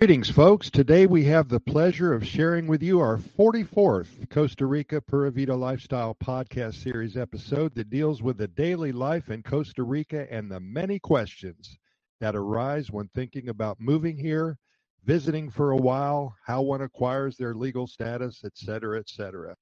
Greetings, 0.00 0.30
folks. 0.30 0.70
Today 0.70 1.06
we 1.06 1.24
have 1.24 1.48
the 1.48 1.58
pleasure 1.58 2.14
of 2.14 2.24
sharing 2.24 2.68
with 2.68 2.84
you 2.84 3.00
our 3.00 3.18
44th 3.18 4.30
Costa 4.30 4.64
Rica 4.64 5.00
Pura 5.00 5.32
Vida 5.32 5.56
Lifestyle 5.56 6.14
podcast 6.24 6.80
series 6.84 7.16
episode 7.16 7.74
that 7.74 7.90
deals 7.90 8.22
with 8.22 8.38
the 8.38 8.46
daily 8.46 8.92
life 8.92 9.28
in 9.28 9.42
Costa 9.42 9.82
Rica 9.82 10.32
and 10.32 10.48
the 10.48 10.60
many 10.60 11.00
questions 11.00 11.76
that 12.20 12.36
arise 12.36 12.92
when 12.92 13.08
thinking 13.08 13.48
about 13.48 13.80
moving 13.80 14.16
here, 14.16 14.56
visiting 15.04 15.50
for 15.50 15.72
a 15.72 15.76
while, 15.76 16.32
how 16.46 16.62
one 16.62 16.82
acquires 16.82 17.36
their 17.36 17.56
legal 17.56 17.88
status, 17.88 18.44
etc., 18.44 19.00
etc. 19.00 19.56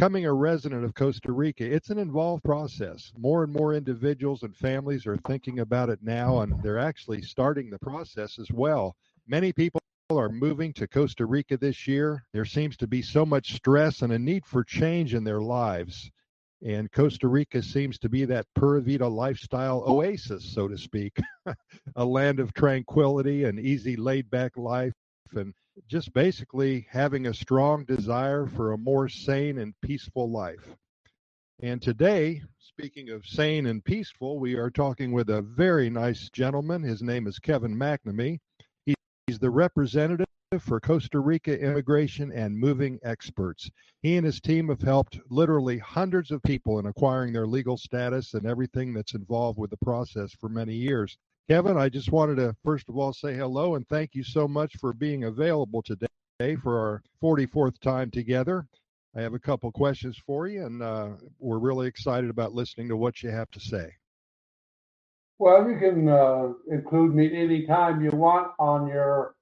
Becoming 0.00 0.24
a 0.24 0.32
resident 0.32 0.82
of 0.82 0.94
Costa 0.94 1.30
Rica, 1.30 1.62
it's 1.62 1.90
an 1.90 1.98
involved 1.98 2.42
process. 2.42 3.12
More 3.18 3.44
and 3.44 3.52
more 3.52 3.74
individuals 3.74 4.44
and 4.44 4.56
families 4.56 5.06
are 5.06 5.18
thinking 5.26 5.58
about 5.58 5.90
it 5.90 5.98
now, 6.00 6.40
and 6.40 6.54
they're 6.62 6.78
actually 6.78 7.20
starting 7.20 7.68
the 7.68 7.78
process 7.80 8.38
as 8.38 8.50
well. 8.50 8.96
Many 9.26 9.52
people 9.52 9.78
are 10.08 10.30
moving 10.30 10.72
to 10.72 10.88
Costa 10.88 11.26
Rica 11.26 11.58
this 11.58 11.86
year. 11.86 12.24
There 12.32 12.46
seems 12.46 12.78
to 12.78 12.86
be 12.86 13.02
so 13.02 13.26
much 13.26 13.52
stress 13.52 14.00
and 14.00 14.14
a 14.14 14.18
need 14.18 14.46
for 14.46 14.64
change 14.64 15.12
in 15.12 15.22
their 15.22 15.42
lives. 15.42 16.10
And 16.66 16.90
Costa 16.90 17.28
Rica 17.28 17.62
seems 17.62 17.98
to 17.98 18.08
be 18.08 18.24
that 18.24 18.46
Pura 18.54 18.80
Vida 18.80 19.06
lifestyle 19.06 19.84
oasis, 19.86 20.50
so 20.50 20.66
to 20.66 20.78
speak, 20.78 21.18
a 21.96 22.04
land 22.06 22.40
of 22.40 22.54
tranquility 22.54 23.44
and 23.44 23.60
easy, 23.60 23.96
laid 23.96 24.30
back 24.30 24.56
life. 24.56 24.94
And 25.34 25.52
just 25.88 26.12
basically 26.12 26.86
having 26.90 27.26
a 27.26 27.34
strong 27.34 27.84
desire 27.84 28.46
for 28.46 28.72
a 28.72 28.78
more 28.78 29.08
sane 29.08 29.58
and 29.58 29.74
peaceful 29.82 30.30
life. 30.30 30.76
And 31.62 31.82
today, 31.82 32.42
speaking 32.58 33.10
of 33.10 33.26
sane 33.26 33.66
and 33.66 33.84
peaceful, 33.84 34.38
we 34.38 34.54
are 34.54 34.70
talking 34.70 35.12
with 35.12 35.28
a 35.28 35.42
very 35.42 35.90
nice 35.90 36.30
gentleman. 36.30 36.82
His 36.82 37.02
name 37.02 37.26
is 37.26 37.38
Kevin 37.38 37.76
McNamee. 37.76 38.38
He's 39.26 39.38
the 39.38 39.50
representative 39.50 40.26
for 40.58 40.80
Costa 40.80 41.20
Rica 41.20 41.56
immigration 41.56 42.32
and 42.32 42.58
moving 42.58 42.98
experts. 43.04 43.70
He 44.02 44.16
and 44.16 44.26
his 44.26 44.40
team 44.40 44.68
have 44.68 44.82
helped 44.82 45.20
literally 45.28 45.78
hundreds 45.78 46.32
of 46.32 46.42
people 46.42 46.78
in 46.78 46.86
acquiring 46.86 47.32
their 47.32 47.46
legal 47.46 47.76
status 47.76 48.34
and 48.34 48.46
everything 48.46 48.92
that's 48.92 49.14
involved 49.14 49.58
with 49.58 49.70
the 49.70 49.76
process 49.76 50.32
for 50.32 50.48
many 50.48 50.74
years. 50.74 51.16
Kevin, 51.50 51.76
I 51.76 51.88
just 51.88 52.12
wanted 52.12 52.36
to 52.36 52.54
first 52.64 52.88
of 52.88 52.96
all 52.96 53.12
say 53.12 53.34
hello 53.34 53.74
and 53.74 53.84
thank 53.88 54.14
you 54.14 54.22
so 54.22 54.46
much 54.46 54.76
for 54.76 54.92
being 54.92 55.24
available 55.24 55.82
today 55.82 56.54
for 56.62 56.78
our 56.78 57.02
44th 57.20 57.76
time 57.80 58.08
together. 58.08 58.68
I 59.16 59.22
have 59.22 59.34
a 59.34 59.40
couple 59.40 59.72
questions 59.72 60.16
for 60.24 60.46
you, 60.46 60.64
and 60.64 60.80
uh, 60.80 61.08
we're 61.40 61.58
really 61.58 61.88
excited 61.88 62.30
about 62.30 62.52
listening 62.52 62.88
to 62.90 62.96
what 62.96 63.24
you 63.24 63.30
have 63.30 63.50
to 63.50 63.58
say. 63.58 63.92
Well, 65.40 65.68
you 65.68 65.76
can 65.76 66.08
uh, 66.08 66.52
include 66.70 67.16
me 67.16 67.36
anytime 67.36 68.00
you 68.00 68.12
want 68.12 68.52
on 68.60 68.86
your 68.86 69.34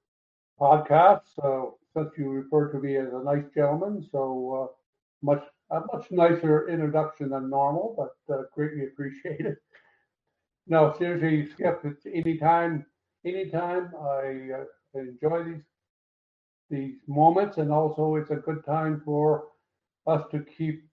podcast. 0.59 1.21
So, 1.35 1.77
since 1.95 2.09
you 2.17 2.31
refer 2.31 2.71
to 2.71 2.79
me 2.79 2.97
as 2.97 3.09
a 3.13 3.23
nice 3.23 3.45
gentleman, 3.53 4.03
so 4.11 4.71
uh, 4.71 4.73
much 5.21 5.43
a 5.69 5.81
much 5.93 6.09
nicer 6.09 6.69
introduction 6.69 7.29
than 7.29 7.51
normal, 7.51 7.93
but 7.95 8.35
uh, 8.35 8.45
greatly 8.55 8.85
appreciated. 8.85 9.57
No, 10.69 10.93
seriously, 10.99 11.51
Skip. 11.51 11.81
It's 11.83 12.05
anytime, 12.05 12.85
anytime. 13.25 13.91
I 13.99 14.49
uh, 14.53 14.99
enjoy 14.99 15.43
these 15.43 15.63
these 16.69 16.97
moments, 17.07 17.57
and 17.57 17.71
also 17.71 18.15
it's 18.15 18.29
a 18.29 18.35
good 18.35 18.63
time 18.63 19.01
for 19.03 19.47
us 20.05 20.23
to 20.31 20.45
keep 20.57 20.83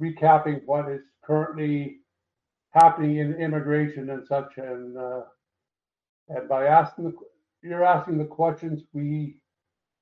recapping 0.00 0.60
what 0.64 0.88
is 0.88 1.00
currently 1.24 1.96
happening 2.70 3.16
in 3.16 3.34
immigration 3.34 4.10
and 4.10 4.24
such. 4.24 4.58
And 4.58 4.96
uh, 4.96 5.22
and 6.28 6.48
by 6.48 6.66
asking 6.66 7.06
the 7.06 7.14
you're 7.64 7.84
asking 7.84 8.18
the 8.18 8.24
questions, 8.24 8.84
we 8.92 9.40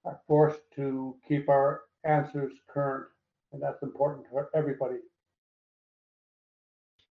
are 0.04 0.20
forced 0.28 0.60
to 0.76 1.16
keep 1.26 1.48
our 1.48 1.80
answers 2.04 2.52
current, 2.68 3.06
and 3.54 3.62
that's 3.62 3.82
important 3.82 4.26
for 4.30 4.50
everybody. 4.54 4.96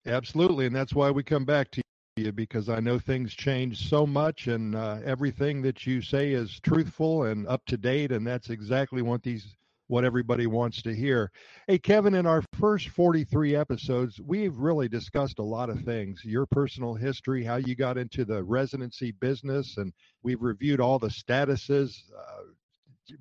Absolutely, 0.06 0.68
and 0.68 0.76
that's 0.76 0.94
why 0.94 1.10
we 1.10 1.24
come 1.24 1.46
back 1.46 1.72
to 1.72 1.82
you 2.16 2.32
because 2.32 2.70
I 2.70 2.80
know 2.80 3.00
things 3.00 3.34
change 3.34 3.90
so 3.90 4.06
much, 4.06 4.48
and 4.48 4.76
uh, 4.76 5.00
everything 5.04 5.64
that 5.64 5.88
you 5.88 6.02
say 6.02 6.32
is 6.32 6.60
truthful 6.60 7.24
and 7.24 7.48
up 7.48 7.66
to 7.68 7.78
date, 7.78 8.12
and 8.12 8.26
that's 8.26 8.50
exactly 8.50 9.02
what 9.02 9.24
these 9.24 9.56
what 9.88 10.06
everybody 10.06 10.48
wants 10.48 10.82
to 10.82 10.96
hear. 10.96 11.30
Hey, 11.68 11.78
Kevin, 11.78 12.14
in 12.16 12.26
our 12.26 12.42
first 12.60 12.90
43 12.90 13.56
episodes, 13.56 14.20
we've 14.22 14.56
really 14.56 14.88
discussed 14.88 15.40
a 15.40 15.44
lot 15.44 15.70
of 15.70 15.82
things 15.82 16.24
your 16.24 16.46
personal 16.46 16.94
history, 16.94 17.44
how 17.44 17.58
you 17.58 17.76
got 17.76 17.98
into 17.98 18.26
the 18.26 18.44
residency 18.44 19.12
business, 19.12 19.78
and 19.78 19.92
we've 20.22 20.42
reviewed 20.42 20.80
all 20.80 21.00
the 21.00 21.10
statuses. 21.10 21.96
Uh, 22.18 22.44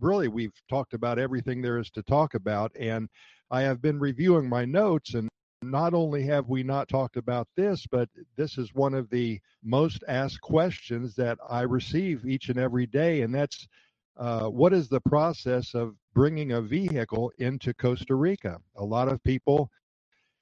really, 0.00 0.28
we've 0.28 0.53
talked 0.69 0.94
about 0.94 1.19
everything 1.19 1.62
there 1.62 1.78
is 1.78 1.91
to 1.91 2.03
talk 2.03 2.34
about. 2.34 2.70
And 2.78 3.09
I 3.50 3.62
have 3.62 3.82
been 3.82 3.98
reviewing 3.98 4.48
my 4.48 4.64
notes, 4.64 5.14
and 5.14 5.28
not 5.62 5.94
only 5.94 6.24
have 6.24 6.48
we 6.48 6.62
not 6.62 6.88
talked 6.88 7.16
about 7.16 7.48
this, 7.56 7.86
but 7.86 8.08
this 8.36 8.58
is 8.58 8.74
one 8.74 8.94
of 8.94 9.08
the 9.10 9.40
most 9.62 10.02
asked 10.08 10.40
questions 10.40 11.14
that 11.16 11.38
I 11.48 11.62
receive 11.62 12.26
each 12.26 12.48
and 12.48 12.58
every 12.58 12.86
day, 12.86 13.22
and 13.22 13.34
that's 13.34 13.68
uh, 14.16 14.48
what 14.48 14.72
is 14.72 14.88
the 14.88 15.00
process 15.00 15.74
of 15.74 15.94
bringing 16.14 16.52
a 16.52 16.60
vehicle 16.60 17.32
into 17.38 17.72
Costa 17.74 18.14
Rica? 18.14 18.58
A 18.76 18.84
lot 18.84 19.08
of 19.08 19.22
people 19.24 19.70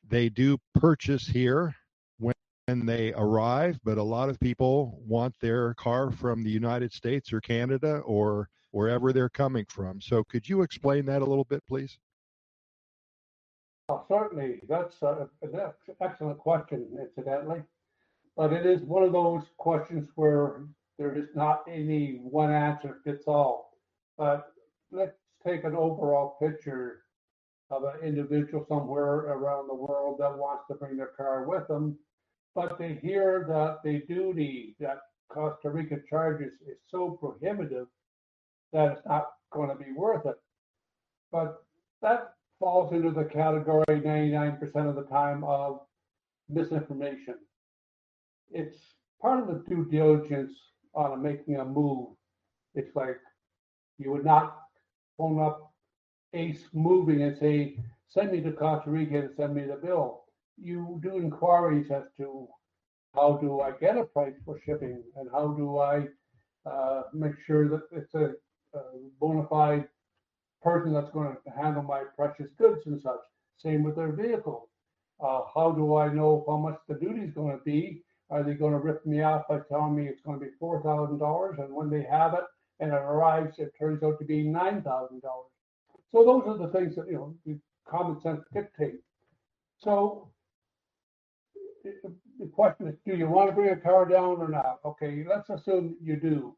they 0.08 0.28
do 0.28 0.58
purchase 0.74 1.26
here 1.26 1.74
when 2.18 2.34
they 2.86 3.12
arrive, 3.14 3.78
but 3.84 3.98
a 3.98 4.02
lot 4.02 4.28
of 4.28 4.38
people 4.40 5.00
want 5.06 5.34
their 5.40 5.74
car 5.74 6.10
from 6.10 6.42
the 6.42 6.50
United 6.50 6.92
States 6.92 7.32
or 7.32 7.40
Canada 7.40 7.98
or 7.98 8.48
wherever 8.70 9.12
they're 9.12 9.28
coming 9.28 9.66
from. 9.68 10.00
So, 10.00 10.22
could 10.24 10.48
you 10.48 10.62
explain 10.62 11.06
that 11.06 11.22
a 11.22 11.26
little 11.26 11.44
bit, 11.44 11.64
please? 11.66 11.98
Oh, 13.90 14.04
certainly, 14.06 14.60
that's 14.68 14.94
uh, 15.02 15.26
a, 15.42 15.46
an 15.46 15.72
excellent 16.00 16.38
question, 16.38 16.86
incidentally. 16.96 17.60
But 18.36 18.52
it 18.52 18.64
is 18.64 18.82
one 18.82 19.02
of 19.02 19.12
those 19.12 19.42
questions 19.58 20.08
where 20.14 20.62
there 20.96 21.18
is 21.18 21.26
not 21.34 21.64
any 21.68 22.20
one 22.22 22.52
answer 22.52 23.00
fits 23.02 23.24
all. 23.26 23.72
But 24.16 24.52
let's 24.92 25.16
take 25.44 25.64
an 25.64 25.74
overall 25.74 26.36
picture 26.40 27.02
of 27.72 27.82
an 27.82 28.06
individual 28.06 28.64
somewhere 28.68 29.32
around 29.32 29.66
the 29.66 29.74
world 29.74 30.18
that 30.20 30.38
wants 30.38 30.64
to 30.68 30.76
bring 30.76 30.96
their 30.96 31.10
car 31.16 31.48
with 31.48 31.66
them, 31.66 31.98
but 32.54 32.78
they 32.78 32.94
hear 33.02 33.44
that 33.48 33.78
the 33.82 34.06
duty 34.06 34.76
that 34.78 35.00
Costa 35.28 35.68
Rica 35.68 35.96
charges 36.08 36.52
is 36.64 36.76
so 36.88 37.10
prohibitive 37.10 37.88
that 38.72 38.92
it's 38.92 39.06
not 39.06 39.32
going 39.50 39.68
to 39.68 39.74
be 39.74 39.90
worth 39.90 40.26
it. 40.26 40.36
But 41.32 41.64
that 42.02 42.34
falls 42.60 42.92
into 42.92 43.10
the 43.10 43.24
category 43.24 43.84
99% 43.88 44.60
of 44.88 44.94
the 44.94 45.06
time 45.10 45.42
of 45.44 45.80
misinformation. 46.48 47.36
It's 48.50 48.76
part 49.20 49.40
of 49.40 49.46
the 49.48 49.64
due 49.68 49.86
diligence 49.86 50.52
on 50.94 51.22
making 51.22 51.56
a 51.56 51.64
move. 51.64 52.08
It's 52.74 52.94
like 52.94 53.18
you 53.98 54.12
would 54.12 54.24
not 54.24 54.58
phone 55.16 55.40
up 55.40 55.72
Ace 56.34 56.64
Moving 56.72 57.22
and 57.22 57.36
say, 57.36 57.76
send 58.08 58.32
me 58.32 58.40
to 58.42 58.52
Costa 58.52 58.90
Rica 58.90 59.18
and 59.18 59.30
send 59.36 59.54
me 59.54 59.62
the 59.62 59.76
bill. 59.76 60.24
You 60.56 61.00
do 61.02 61.16
inquiries 61.16 61.90
as 61.90 62.04
to 62.18 62.46
how 63.14 63.38
do 63.40 63.60
I 63.60 63.72
get 63.72 63.96
a 63.96 64.04
price 64.04 64.34
for 64.44 64.60
shipping 64.64 65.02
and 65.16 65.28
how 65.32 65.48
do 65.48 65.78
I 65.78 66.06
uh, 66.66 67.02
make 67.12 67.32
sure 67.46 67.68
that 67.68 67.82
it's 67.90 68.14
a, 68.14 68.32
a 68.74 68.82
bona 69.18 69.46
fide 69.48 69.88
person 70.62 70.92
that's 70.92 71.10
going 71.10 71.36
to 71.44 71.50
handle 71.50 71.82
my 71.82 72.02
precious 72.16 72.48
goods 72.58 72.82
and 72.86 73.00
such. 73.00 73.20
Same 73.58 73.82
with 73.82 73.96
their 73.96 74.12
vehicle. 74.12 74.68
Uh, 75.22 75.42
how 75.54 75.72
do 75.72 75.96
I 75.96 76.12
know 76.12 76.44
how 76.48 76.56
much 76.56 76.78
the 76.88 76.94
duty 76.94 77.22
is 77.22 77.34
going 77.34 77.56
to 77.56 77.62
be? 77.64 78.02
Are 78.30 78.42
they 78.42 78.54
going 78.54 78.72
to 78.72 78.78
rip 78.78 79.04
me 79.04 79.22
off 79.22 79.48
by 79.48 79.58
telling 79.68 79.94
me 79.96 80.06
it's 80.06 80.22
going 80.22 80.38
to 80.38 80.44
be 80.44 80.52
four 80.58 80.82
thousand 80.82 81.18
dollars, 81.18 81.58
and 81.58 81.74
when 81.74 81.90
they 81.90 82.02
have 82.02 82.34
it 82.34 82.44
and 82.78 82.92
it 82.92 82.96
arrives, 82.96 83.58
it 83.58 83.72
turns 83.78 84.02
out 84.02 84.18
to 84.20 84.24
be 84.24 84.42
nine 84.42 84.82
thousand 84.82 85.20
dollars? 85.20 85.50
So 86.12 86.24
those 86.24 86.44
are 86.46 86.58
the 86.58 86.72
things 86.72 86.94
that 86.96 87.08
you 87.08 87.14
know 87.46 87.58
common 87.88 88.20
sense 88.20 88.40
dictate. 88.54 89.00
So 89.78 90.30
the 92.38 92.46
question 92.52 92.88
is, 92.88 92.94
do 93.06 93.16
you 93.16 93.28
want 93.28 93.50
to 93.50 93.54
bring 93.54 93.70
a 93.70 93.76
car 93.76 94.06
down 94.06 94.38
or 94.38 94.48
not? 94.48 94.78
Okay, 94.84 95.24
let's 95.28 95.50
assume 95.50 95.96
you 96.02 96.16
do. 96.16 96.56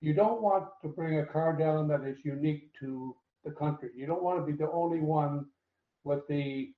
You 0.00 0.12
don't 0.12 0.42
want 0.42 0.66
to 0.82 0.88
bring 0.88 1.20
a 1.20 1.26
car 1.26 1.56
down 1.56 1.88
that 1.88 2.04
is 2.04 2.18
unique 2.24 2.70
to 2.80 3.16
the 3.46 3.52
country. 3.52 3.90
You 3.94 4.06
don't 4.06 4.22
want 4.22 4.38
to 4.40 4.52
be 4.52 4.56
the 4.56 4.70
only 4.70 5.00
one 5.00 5.46
with 6.04 6.26
the 6.28 6.72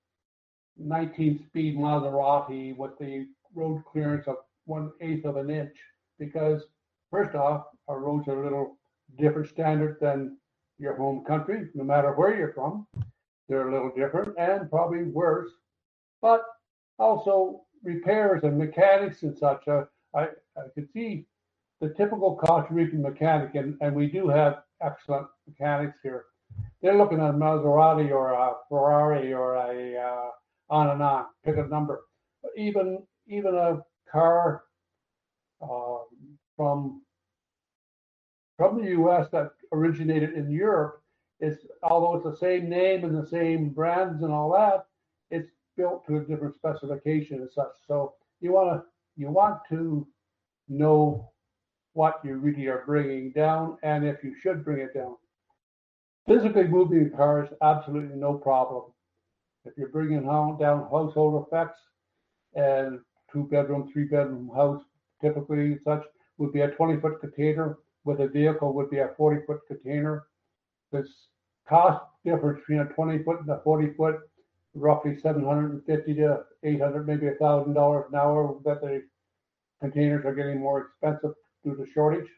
19 0.77 1.45
speed 1.47 1.77
Maserati 1.77 2.77
with 2.77 2.97
the 2.99 3.27
road 3.55 3.83
clearance 3.91 4.29
of 4.29 4.37
one 4.67 4.93
eighth 5.01 5.25
of 5.25 5.37
an 5.37 5.51
inch 5.51 5.75
because 6.19 6.63
first 7.11 7.35
off, 7.35 7.65
our 7.89 7.99
roads 7.99 8.29
are 8.29 8.41
a 8.41 8.45
little 8.45 8.77
different 9.19 9.49
standard 9.49 9.97
than 10.01 10.37
your 10.79 10.95
home 10.97 11.25
country, 11.25 11.69
no 11.75 11.83
matter 11.83 12.13
where 12.13 12.37
you're 12.37 12.53
from. 12.53 12.87
They're 13.49 13.69
a 13.69 13.73
little 13.73 13.91
different 13.97 14.39
and 14.39 14.71
probably 14.71 15.05
worse. 15.05 15.51
But 16.21 16.43
also 16.99 17.63
repairs 17.83 18.43
and 18.45 18.59
mechanics 18.59 19.23
and 19.23 19.37
such. 19.37 19.67
Uh, 19.67 19.85
I, 20.15 20.25
I 20.57 20.69
could 20.75 20.89
see 20.93 21.25
the 21.81 21.91
typical 21.91 22.37
Costa 22.37 22.75
Rican 22.75 23.03
mechanic, 23.03 23.55
and, 23.55 23.77
and 23.81 23.95
we 23.95 24.07
do 24.07 24.29
have 24.29 24.63
excellent 24.83 25.29
mechanics 25.47 25.99
here. 26.03 26.25
They're 26.83 26.97
looking 26.97 27.21
at 27.21 27.31
a 27.31 27.33
Maserati 27.33 28.11
or 28.11 28.33
a 28.33 28.53
Ferrari 28.69 29.33
or 29.33 29.57
a 29.57 29.97
uh, 29.99 30.31
on 30.71 30.91
and 30.91 31.03
on, 31.03 31.27
pick 31.45 31.57
a 31.57 31.67
number. 31.67 32.03
Even 32.57 33.03
even 33.27 33.55
a 33.55 33.81
car 34.11 34.63
uh, 35.61 35.99
from 36.57 37.03
from 38.57 38.83
the 38.83 38.91
U.S. 38.91 39.29
that 39.33 39.51
originated 39.73 40.35
in 40.35 40.51
Europe 40.51 41.03
is, 41.41 41.59
although 41.83 42.17
it's 42.17 42.25
the 42.25 42.37
same 42.37 42.69
name 42.69 43.05
and 43.05 43.17
the 43.17 43.27
same 43.27 43.71
brands 43.71 44.23
and 44.23 44.33
all 44.33 44.53
that, 44.53 44.87
it's 45.31 45.51
built 45.77 46.05
to 46.07 46.17
a 46.17 46.21
different 46.21 46.55
specification 46.55 47.41
and 47.41 47.51
such. 47.51 47.73
So 47.87 48.15
you 48.41 48.53
want 48.53 48.81
to 48.81 48.87
you 49.17 49.31
want 49.31 49.61
to 49.69 50.07
know 50.69 51.31
what 51.95 52.21
you 52.25 52.37
really 52.37 52.67
are 52.67 52.85
bringing 52.87 53.33
down 53.33 53.79
and 53.83 54.05
if 54.05 54.23
you 54.23 54.35
should 54.41 54.65
bring 54.65 54.81
it 54.81 54.95
down. 54.95 55.17
Physically 56.29 56.65
moving 56.65 57.11
cars, 57.11 57.49
absolutely 57.63 58.15
no 58.15 58.35
problem. 58.35 58.93
If 59.65 59.79
you're 59.79 59.89
bringing 59.89 60.25
down 60.25 60.59
household 60.91 61.47
effects 61.47 61.81
and 62.55 63.01
two 63.33 63.45
bedroom, 63.45 63.91
three 63.91 64.05
bedroom 64.05 64.51
house, 64.55 64.83
typically 65.23 65.79
such 65.85 66.05
would 66.37 66.53
be 66.53 66.61
a 66.61 66.69
20 66.69 67.01
foot 67.01 67.21
container 67.21 67.79
with 68.05 68.21
a 68.21 68.29
vehicle 68.29 68.75
would 68.75 68.91
be 68.91 68.99
a 68.99 69.09
40 69.17 69.47
foot 69.47 69.61
container. 69.67 70.25
This 70.93 71.09
cost 71.67 72.05
difference 72.27 72.61
between 72.61 72.81
a 72.81 72.93
20 72.93 73.23
foot 73.23 73.41
and 73.41 73.49
a 73.49 73.61
40 73.65 73.95
foot, 73.95 74.21
roughly 74.75 75.19
750 75.19 76.15
to 76.15 76.45
800, 76.63 77.07
maybe 77.07 77.29
a 77.29 77.35
thousand 77.37 77.73
dollars 77.73 78.05
an 78.13 78.19
hour 78.19 78.55
that 78.67 78.83
the 78.83 79.03
containers 79.81 80.27
are 80.27 80.35
getting 80.35 80.61
more 80.61 80.83
expensive 80.83 81.33
due 81.65 81.75
to 81.75 81.91
shortage. 81.91 82.29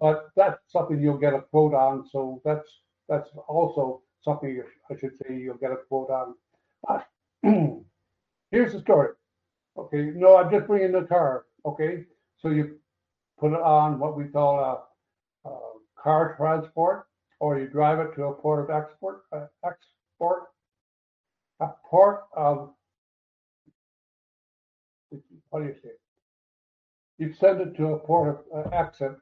But 0.00 0.30
that's 0.34 0.58
something 0.66 1.00
you'll 1.00 1.16
get 1.16 1.34
a 1.34 1.42
quote 1.42 1.74
on. 1.74 2.08
So 2.10 2.42
that's 2.44 2.68
that's 3.10 3.28
also 3.48 4.02
something 4.22 4.62
I 4.90 4.96
should 4.96 5.16
say 5.18 5.36
you'll 5.36 5.56
get 5.56 5.72
a 5.72 5.76
quote 5.88 6.10
on. 6.10 6.34
But 6.86 7.06
here's 8.50 8.72
the 8.72 8.80
story. 8.80 9.10
Okay, 9.76 10.12
no, 10.14 10.36
I'm 10.36 10.50
just 10.50 10.66
bringing 10.66 10.92
the 10.92 11.02
car. 11.02 11.44
Okay, 11.66 12.04
so 12.38 12.48
you 12.50 12.78
put 13.38 13.52
it 13.52 13.60
on 13.60 13.98
what 13.98 14.16
we 14.16 14.24
call 14.24 14.58
a, 15.44 15.48
a 15.48 15.58
car 16.00 16.36
transport, 16.36 17.06
or 17.40 17.58
you 17.58 17.66
drive 17.66 17.98
it 17.98 18.14
to 18.14 18.24
a 18.24 18.34
port 18.34 18.70
of 18.70 18.70
export. 18.70 19.22
Uh, 19.32 19.46
export, 19.64 20.44
a 21.60 21.68
port 21.90 22.22
of 22.34 22.70
what 25.48 25.60
do 25.60 25.66
you 25.66 25.74
say? 25.82 25.90
You 27.18 27.34
send 27.34 27.60
it 27.60 27.76
to 27.76 27.94
a 27.94 27.98
port 27.98 28.44
of 28.54 28.66
uh, 28.66 28.76
exit, 28.76 29.16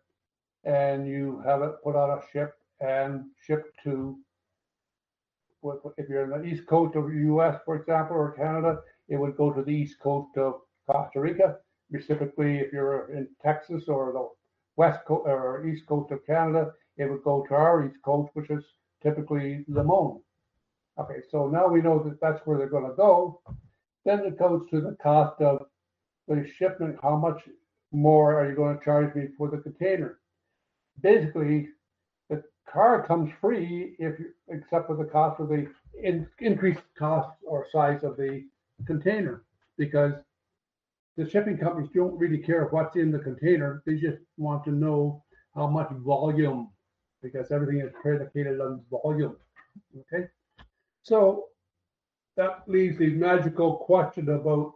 and 0.64 1.08
you 1.08 1.42
have 1.46 1.62
it 1.62 1.82
put 1.82 1.96
on 1.96 2.18
a 2.18 2.22
ship 2.32 2.54
and 2.80 3.24
shipped 3.46 3.76
to. 3.84 4.18
If 5.96 6.08
you're 6.08 6.24
in 6.24 6.30
the 6.30 6.44
east 6.48 6.66
coast 6.66 6.94
of 6.94 7.08
the 7.08 7.16
U.S., 7.16 7.60
for 7.64 7.76
example, 7.76 8.16
or 8.16 8.32
Canada, 8.32 8.80
it 9.08 9.16
would 9.16 9.36
go 9.36 9.52
to 9.52 9.62
the 9.62 9.70
east 9.72 9.98
coast 10.00 10.36
of 10.36 10.60
Costa 10.88 11.20
Rica. 11.20 11.56
Specifically, 11.92 12.58
if 12.58 12.72
you're 12.72 13.10
in 13.12 13.26
Texas 13.42 13.88
or 13.88 14.12
the 14.12 14.28
west 14.76 15.00
coast 15.06 15.26
or 15.26 15.66
east 15.66 15.86
coast 15.86 16.12
of 16.12 16.24
Canada, 16.26 16.72
it 16.96 17.10
would 17.10 17.24
go 17.24 17.44
to 17.48 17.54
our 17.54 17.84
east 17.86 18.00
coast, 18.04 18.30
which 18.34 18.50
is 18.50 18.64
typically 19.02 19.64
Limon. 19.68 20.20
Okay, 20.98 21.20
so 21.30 21.48
now 21.48 21.66
we 21.66 21.80
know 21.80 21.98
that 22.02 22.20
that's 22.20 22.44
where 22.46 22.58
they're 22.58 22.68
going 22.68 22.88
to 22.88 22.96
go. 22.96 23.40
Then 24.04 24.20
it 24.20 24.38
goes 24.38 24.62
to 24.70 24.80
the 24.80 24.96
cost 25.02 25.40
of 25.40 25.66
the 26.28 26.46
shipment. 26.56 26.98
How 27.02 27.16
much 27.16 27.42
more 27.90 28.38
are 28.38 28.48
you 28.48 28.54
going 28.54 28.78
to 28.78 28.84
charge 28.84 29.14
me 29.14 29.28
for 29.36 29.50
the 29.50 29.58
container? 29.58 30.20
Basically, 31.00 31.68
car 32.72 33.06
comes 33.06 33.30
free 33.40 33.96
if 33.98 34.18
you, 34.18 34.32
except 34.48 34.86
for 34.86 34.96
the 34.96 35.04
cost 35.04 35.40
of 35.40 35.48
the 35.48 35.68
in, 36.02 36.26
increased 36.38 36.82
cost 36.98 37.30
or 37.46 37.66
size 37.70 38.04
of 38.04 38.16
the 38.16 38.44
container, 38.86 39.44
because 39.76 40.12
the 41.16 41.28
shipping 41.28 41.58
companies 41.58 41.90
don't 41.94 42.18
really 42.18 42.38
care 42.38 42.66
what's 42.66 42.96
in 42.96 43.10
the 43.10 43.18
container. 43.18 43.82
They 43.86 43.96
just 43.96 44.18
want 44.36 44.64
to 44.64 44.70
know 44.70 45.22
how 45.54 45.66
much 45.66 45.90
volume, 45.90 46.70
because 47.22 47.50
everything 47.50 47.80
is 47.80 47.92
predicated 48.00 48.60
on 48.60 48.82
volume. 48.90 49.36
Okay, 50.00 50.26
so 51.02 51.46
that 52.36 52.62
leaves 52.68 52.98
the 52.98 53.10
magical 53.10 53.76
question 53.78 54.28
about 54.28 54.74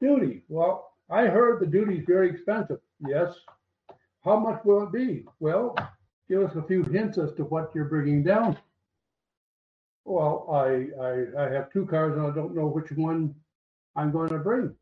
duty. 0.00 0.42
Well, 0.48 0.92
I 1.08 1.26
heard 1.26 1.60
the 1.60 1.66
duty 1.66 1.98
is 1.98 2.04
very 2.06 2.30
expensive. 2.30 2.80
Yes. 3.06 3.34
How 4.22 4.38
much 4.38 4.62
will 4.64 4.82
it 4.82 4.92
be? 4.92 5.24
Well, 5.38 5.74
give 6.30 6.42
us 6.42 6.54
a 6.54 6.62
few 6.62 6.84
hints 6.84 7.18
as 7.18 7.32
to 7.32 7.42
what 7.44 7.72
you're 7.74 7.86
bringing 7.86 8.22
down. 8.22 8.56
Well, 10.04 10.46
I, 10.50 10.86
I, 11.02 11.44
I 11.44 11.52
have 11.52 11.72
two 11.72 11.84
cars 11.86 12.16
and 12.16 12.24
I 12.24 12.34
don't 12.34 12.54
know 12.54 12.68
which 12.68 12.92
one 12.92 13.34
I'm 13.96 14.12
going 14.12 14.30
to 14.30 14.38
bring. 14.38 14.74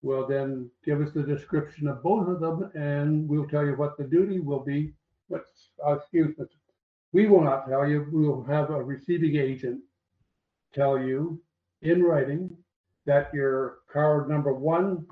Well, 0.00 0.26
then 0.26 0.70
give 0.84 1.00
us 1.02 1.12
the 1.12 1.22
description 1.22 1.88
of 1.88 2.02
both 2.02 2.26
of 2.26 2.40
them 2.40 2.70
and 2.74 3.28
we'll 3.28 3.46
tell 3.46 3.66
you 3.66 3.74
what 3.74 3.98
the 3.98 4.04
duty 4.04 4.40
will 4.40 4.60
be. 4.60 4.94
But, 5.28 5.44
uh, 5.86 5.98
excuse 5.98 6.36
me, 6.38 6.46
we 7.12 7.26
will 7.26 7.42
not 7.42 7.68
tell 7.68 7.86
you. 7.86 8.08
We 8.10 8.26
will 8.26 8.42
have 8.44 8.70
a 8.70 8.82
receiving 8.82 9.36
agent 9.36 9.80
tell 10.74 10.98
you 10.98 11.40
in 11.82 12.02
writing 12.02 12.50
that 13.04 13.32
your 13.34 13.78
car 13.92 14.26
number 14.26 14.54
one 14.54 15.06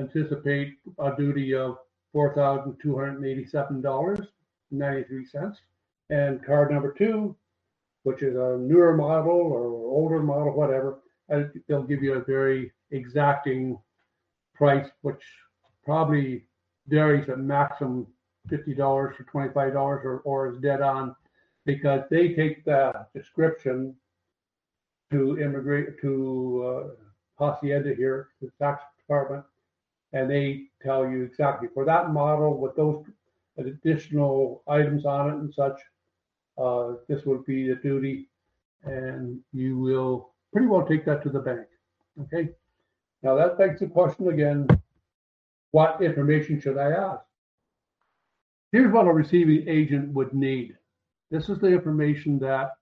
anticipate 0.00 0.74
a 0.98 1.14
duty 1.16 1.52
of 1.54 1.78
$4,287.93. 4.78 5.56
And 6.10 6.44
card 6.44 6.70
number 6.70 6.92
two, 6.92 7.34
which 8.02 8.22
is 8.22 8.36
a 8.36 8.58
newer 8.58 8.94
model 8.94 9.32
or 9.32 9.66
older 9.66 10.22
model, 10.22 10.52
whatever, 10.52 11.00
they'll 11.68 11.82
give 11.82 12.02
you 12.02 12.14
a 12.14 12.24
very 12.24 12.72
exacting 12.90 13.78
price, 14.54 14.86
which 15.02 15.22
probably 15.84 16.44
varies 16.86 17.28
at 17.28 17.38
maximum 17.38 18.06
$50 18.48 19.16
to 19.16 19.24
$25 19.24 19.74
or, 19.74 20.20
or 20.24 20.52
is 20.52 20.58
dead 20.60 20.82
on 20.82 21.16
because 21.64 22.02
they 22.10 22.34
take 22.34 22.64
the 22.64 23.06
description 23.14 23.94
to 25.10 25.38
immigrate 25.38 25.98
to 26.00 26.92
uh, 27.40 27.44
Hacienda 27.44 27.94
here, 27.94 28.28
the 28.40 28.50
tax 28.60 28.82
department, 28.98 29.44
and 30.12 30.30
they 30.30 30.64
tell 30.82 31.08
you 31.08 31.22
exactly 31.22 31.68
for 31.72 31.84
that 31.84 32.10
model 32.10 32.58
with 32.58 32.76
those 32.76 33.04
additional 33.58 34.62
items 34.68 35.04
on 35.04 35.30
it 35.30 35.34
and 35.34 35.52
such, 35.54 35.80
uh, 36.58 36.94
this 37.08 37.24
would 37.24 37.44
be 37.44 37.68
the 37.68 37.76
duty, 37.76 38.28
and 38.84 39.40
you 39.52 39.78
will 39.78 40.34
pretty 40.52 40.68
well 40.68 40.86
take 40.86 41.04
that 41.04 41.22
to 41.22 41.30
the 41.30 41.40
bank. 41.40 41.66
Okay. 42.22 42.50
Now 43.22 43.34
that 43.36 43.58
begs 43.58 43.80
the 43.80 43.86
question 43.86 44.28
again: 44.28 44.68
What 45.72 46.02
information 46.02 46.60
should 46.60 46.78
I 46.78 46.90
ask? 46.90 47.24
Here's 48.72 48.92
what 48.92 49.06
a 49.06 49.12
receiving 49.12 49.68
agent 49.68 50.12
would 50.12 50.34
need. 50.34 50.76
This 51.30 51.48
is 51.48 51.58
the 51.58 51.68
information 51.68 52.38
that 52.40 52.72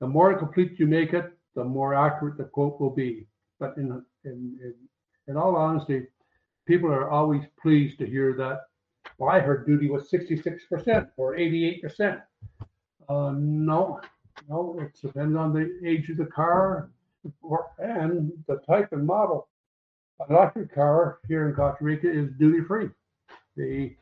the 0.00 0.06
more 0.06 0.38
complete 0.38 0.78
you 0.78 0.86
make 0.86 1.12
it, 1.12 1.32
the 1.54 1.64
more 1.64 1.94
accurate 1.94 2.36
the 2.36 2.44
quote 2.44 2.80
will 2.80 2.90
be. 2.90 3.26
But 3.58 3.76
in 3.76 4.02
in 4.24 4.58
in, 4.62 4.74
in 5.28 5.36
all 5.36 5.56
honesty, 5.56 6.06
people 6.66 6.90
are 6.90 7.10
always 7.10 7.42
pleased 7.60 7.98
to 7.98 8.06
hear 8.06 8.34
that. 8.34 8.60
Well, 9.18 9.30
I 9.30 9.40
heard 9.40 9.66
duty 9.66 9.88
was 9.88 10.10
66% 10.10 11.08
or 11.16 11.36
88%. 11.36 12.22
Uh, 13.08 13.32
no, 13.36 14.00
no, 14.48 14.78
it 14.80 15.00
depends 15.00 15.36
on 15.36 15.52
the 15.52 15.80
age 15.84 16.10
of 16.10 16.18
the 16.18 16.26
car 16.26 16.90
or, 17.42 17.70
and 17.78 18.32
the 18.46 18.56
type 18.66 18.92
and 18.92 19.06
model. 19.06 19.48
An 20.20 20.34
electric 20.34 20.74
car 20.74 21.18
here 21.28 21.48
in 21.48 21.54
Costa 21.54 21.84
Rica 21.84 22.10
is 22.10 22.30
duty 22.38 22.64
free. 22.66 22.88
They 23.56 23.96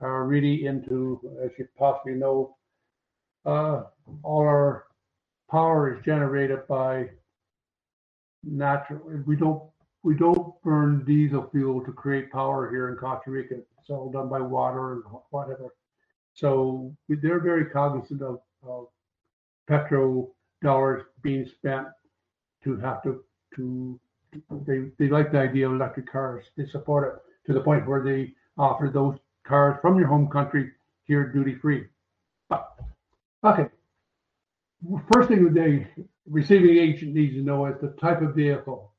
are 0.00 0.24
really 0.24 0.66
into, 0.66 1.20
as 1.44 1.50
you 1.58 1.68
possibly 1.78 2.14
know, 2.14 2.56
uh, 3.44 3.82
all 4.22 4.42
our 4.42 4.86
power 5.50 5.94
is 5.94 6.04
generated 6.04 6.66
by 6.68 7.08
natural. 8.44 9.00
We 9.26 9.36
don't 9.36 9.62
we 10.02 10.14
don't 10.14 10.54
burn 10.62 11.04
diesel 11.04 11.48
fuel 11.50 11.84
to 11.84 11.92
create 11.92 12.32
power 12.32 12.70
here 12.70 12.88
in 12.88 12.96
Costa 12.96 13.30
Rica. 13.30 13.56
It's 13.78 13.90
all 13.90 14.10
done 14.10 14.28
by 14.28 14.40
water 14.40 14.92
and 14.92 15.02
whatever. 15.30 15.74
So 16.34 16.94
they're 17.08 17.40
very 17.40 17.66
cognizant 17.66 18.22
of, 18.22 18.40
of 18.62 18.88
petro 19.68 20.30
dollars 20.62 21.02
being 21.22 21.46
spent 21.46 21.86
to 22.64 22.76
have 22.78 23.02
to 23.02 23.24
to 23.56 23.98
they 24.66 24.90
they 24.98 25.08
like 25.08 25.32
the 25.32 25.38
idea 25.38 25.66
of 25.66 25.74
electric 25.74 26.10
cars. 26.10 26.44
They 26.56 26.66
support 26.66 27.14
it 27.14 27.48
to 27.48 27.54
the 27.54 27.62
point 27.62 27.86
where 27.86 28.02
they 28.02 28.32
offer 28.56 28.90
those 28.92 29.18
cars 29.44 29.78
from 29.82 29.98
your 29.98 30.08
home 30.08 30.28
country 30.28 30.70
here 31.04 31.32
duty 31.32 31.56
free. 31.56 31.86
But 32.48 32.68
okay, 33.44 33.66
first 35.12 35.28
thing 35.28 35.52
the 35.52 35.86
receiving 36.28 36.76
agent 36.78 37.14
needs 37.14 37.34
to 37.34 37.42
know 37.42 37.66
is 37.66 37.74
the 37.80 37.88
type 38.00 38.22
of 38.22 38.34
vehicle. 38.34 38.89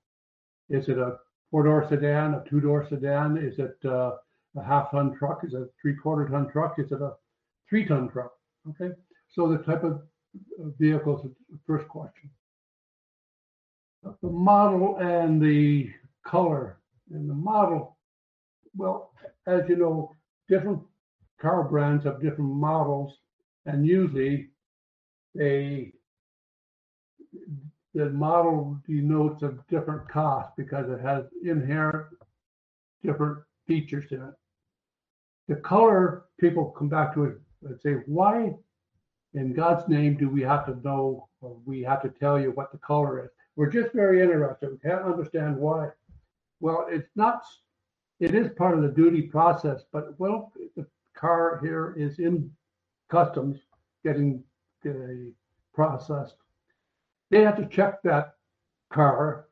Is 0.72 0.88
it 0.88 0.98
a 0.98 1.18
four 1.50 1.64
door 1.64 1.86
sedan, 1.90 2.34
a 2.34 2.44
two 2.50 2.62
door 2.62 2.88
sedan? 2.88 3.38
Is 3.38 3.60
it 3.60 3.78
uh, 3.86 4.14
a 4.58 4.64
half 4.64 4.92
ton 4.92 5.16
truck? 5.18 5.44
Is 5.44 5.54
it 5.54 5.62
a 5.62 5.70
three 5.82 5.96
quarter 5.96 6.30
ton 6.30 6.50
truck? 6.50 6.80
Is 6.80 6.92
it 6.92 7.02
a 7.02 7.14
three 7.70 7.86
ton 7.86 8.10
truck? 8.10 8.32
Okay, 8.70 8.94
so 9.34 9.50
the 9.50 9.58
type 9.60 9.84
of 9.84 10.02
uh, 10.60 10.70
vehicle 10.80 11.18
is 11.18 11.32
the 11.50 11.60
first 11.68 11.88
question. 11.90 12.30
The 14.04 14.30
model 14.30 14.98
and 14.98 15.42
the 15.42 15.92
color. 16.26 16.78
And 17.14 17.30
the 17.30 17.36
model, 17.36 17.98
well, 18.76 19.12
as 19.48 19.64
you 19.68 19.76
know, 19.76 20.16
different 20.48 20.80
car 21.42 21.64
brands 21.64 22.06
have 22.06 22.22
different 22.22 22.52
models, 22.52 23.14
and 23.66 23.86
usually 23.86 24.50
they 25.36 25.94
the 27.94 28.10
model 28.10 28.78
denotes 28.88 29.44
a 29.44 29.58
different 29.70 30.08
cost 30.08 30.56
because 30.56 30.90
it 30.90 31.02
has 31.02 31.26
inherent 31.44 32.08
different 33.04 33.40
features 33.68 34.06
in 34.12 34.22
it. 34.22 34.34
The 35.48 35.56
color, 35.56 36.26
people 36.40 36.72
come 36.78 36.88
back 36.88 37.14
to 37.16 37.26
it 37.26 37.38
and 37.64 37.80
say, 37.82 37.96
why 38.06 38.54
in 39.34 39.54
God's 39.54 39.88
name 39.90 40.16
do 40.18 40.30
we 40.30 40.42
have 40.42 40.66
to 40.66 40.80
know 40.88 41.28
or 41.42 41.58
we 41.66 41.82
have 41.82 42.02
to 42.04 42.10
tell 42.10 42.40
you 42.40 42.52
what 42.52 42.72
the 42.72 42.78
color 42.78 43.24
is? 43.26 43.30
We're 43.56 43.70
just 43.70 43.94
very 43.94 44.22
interested. 44.22 44.72
We 44.72 44.78
can't 44.78 45.04
understand 45.04 45.58
why. 45.58 45.90
Well, 46.62 46.88
it's 46.90 47.10
not, 47.16 47.44
it 48.20 48.34
is 48.34 48.52
part 48.56 48.76
of 48.76 48.84
the 48.84 48.90
duty 48.90 49.24
process, 49.24 49.82
but 49.92 50.18
well, 50.20 50.54
the 50.78 50.86
car 51.16 51.60
here 51.62 51.94
is 51.98 52.20
in 52.20 52.50
customs 53.10 53.60
getting 54.06 54.44
uh, 54.88 55.32
processed. 55.74 56.36
They 57.32 57.44
have 57.44 57.56
to 57.58 57.66
check 57.66 58.02
that 58.04 58.36
car 58.92 59.48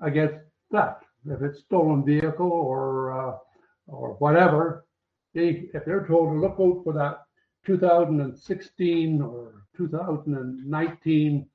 against 0.00 0.36
theft. 0.72 1.04
If 1.26 1.42
it's 1.42 1.60
stolen 1.60 2.04
vehicle 2.04 2.50
or 2.50 3.12
uh, 3.12 3.36
or 3.86 4.14
whatever, 4.14 4.86
they 5.34 5.68
if 5.74 5.84
they're 5.84 6.06
told 6.06 6.30
to 6.30 6.40
look 6.40 6.56
out 6.58 6.82
for 6.82 6.94
that 6.94 7.24
2016 7.66 9.20
or 9.20 9.66
2019 9.76 11.46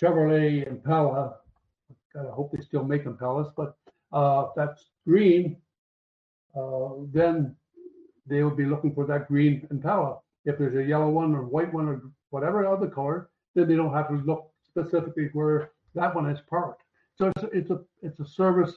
Chevrolet 0.00 0.66
Impala, 0.66 1.36
I 2.16 2.30
hope 2.32 2.52
they 2.52 2.62
still 2.62 2.84
make 2.84 3.04
Impalas, 3.04 3.52
but 3.56 3.76
uh, 4.12 4.46
that's 4.56 4.84
green, 5.06 5.56
uh, 6.56 6.90
then 7.12 7.54
they 8.26 8.42
will 8.42 8.56
be 8.56 8.64
looking 8.64 8.94
for 8.94 9.06
that 9.06 9.28
green 9.28 9.66
Impala. 9.70 10.18
If 10.44 10.58
there's 10.58 10.76
a 10.76 10.88
yellow 10.88 11.10
one 11.10 11.34
or 11.34 11.42
white 11.44 11.72
one 11.72 11.88
or 11.88 12.02
whatever 12.30 12.66
other 12.66 12.88
color, 12.88 13.30
then 13.54 13.68
they 13.68 13.76
don't 13.76 13.94
have 13.94 14.08
to 14.08 14.16
look 14.24 14.50
specifically 14.66 15.30
where 15.32 15.72
that 15.94 16.14
one 16.14 16.30
is 16.30 16.40
parked. 16.48 16.82
So 17.16 17.32
it's, 17.36 17.44
it's 17.52 17.70
a 17.70 17.80
it's 18.02 18.20
a 18.20 18.26
service. 18.26 18.74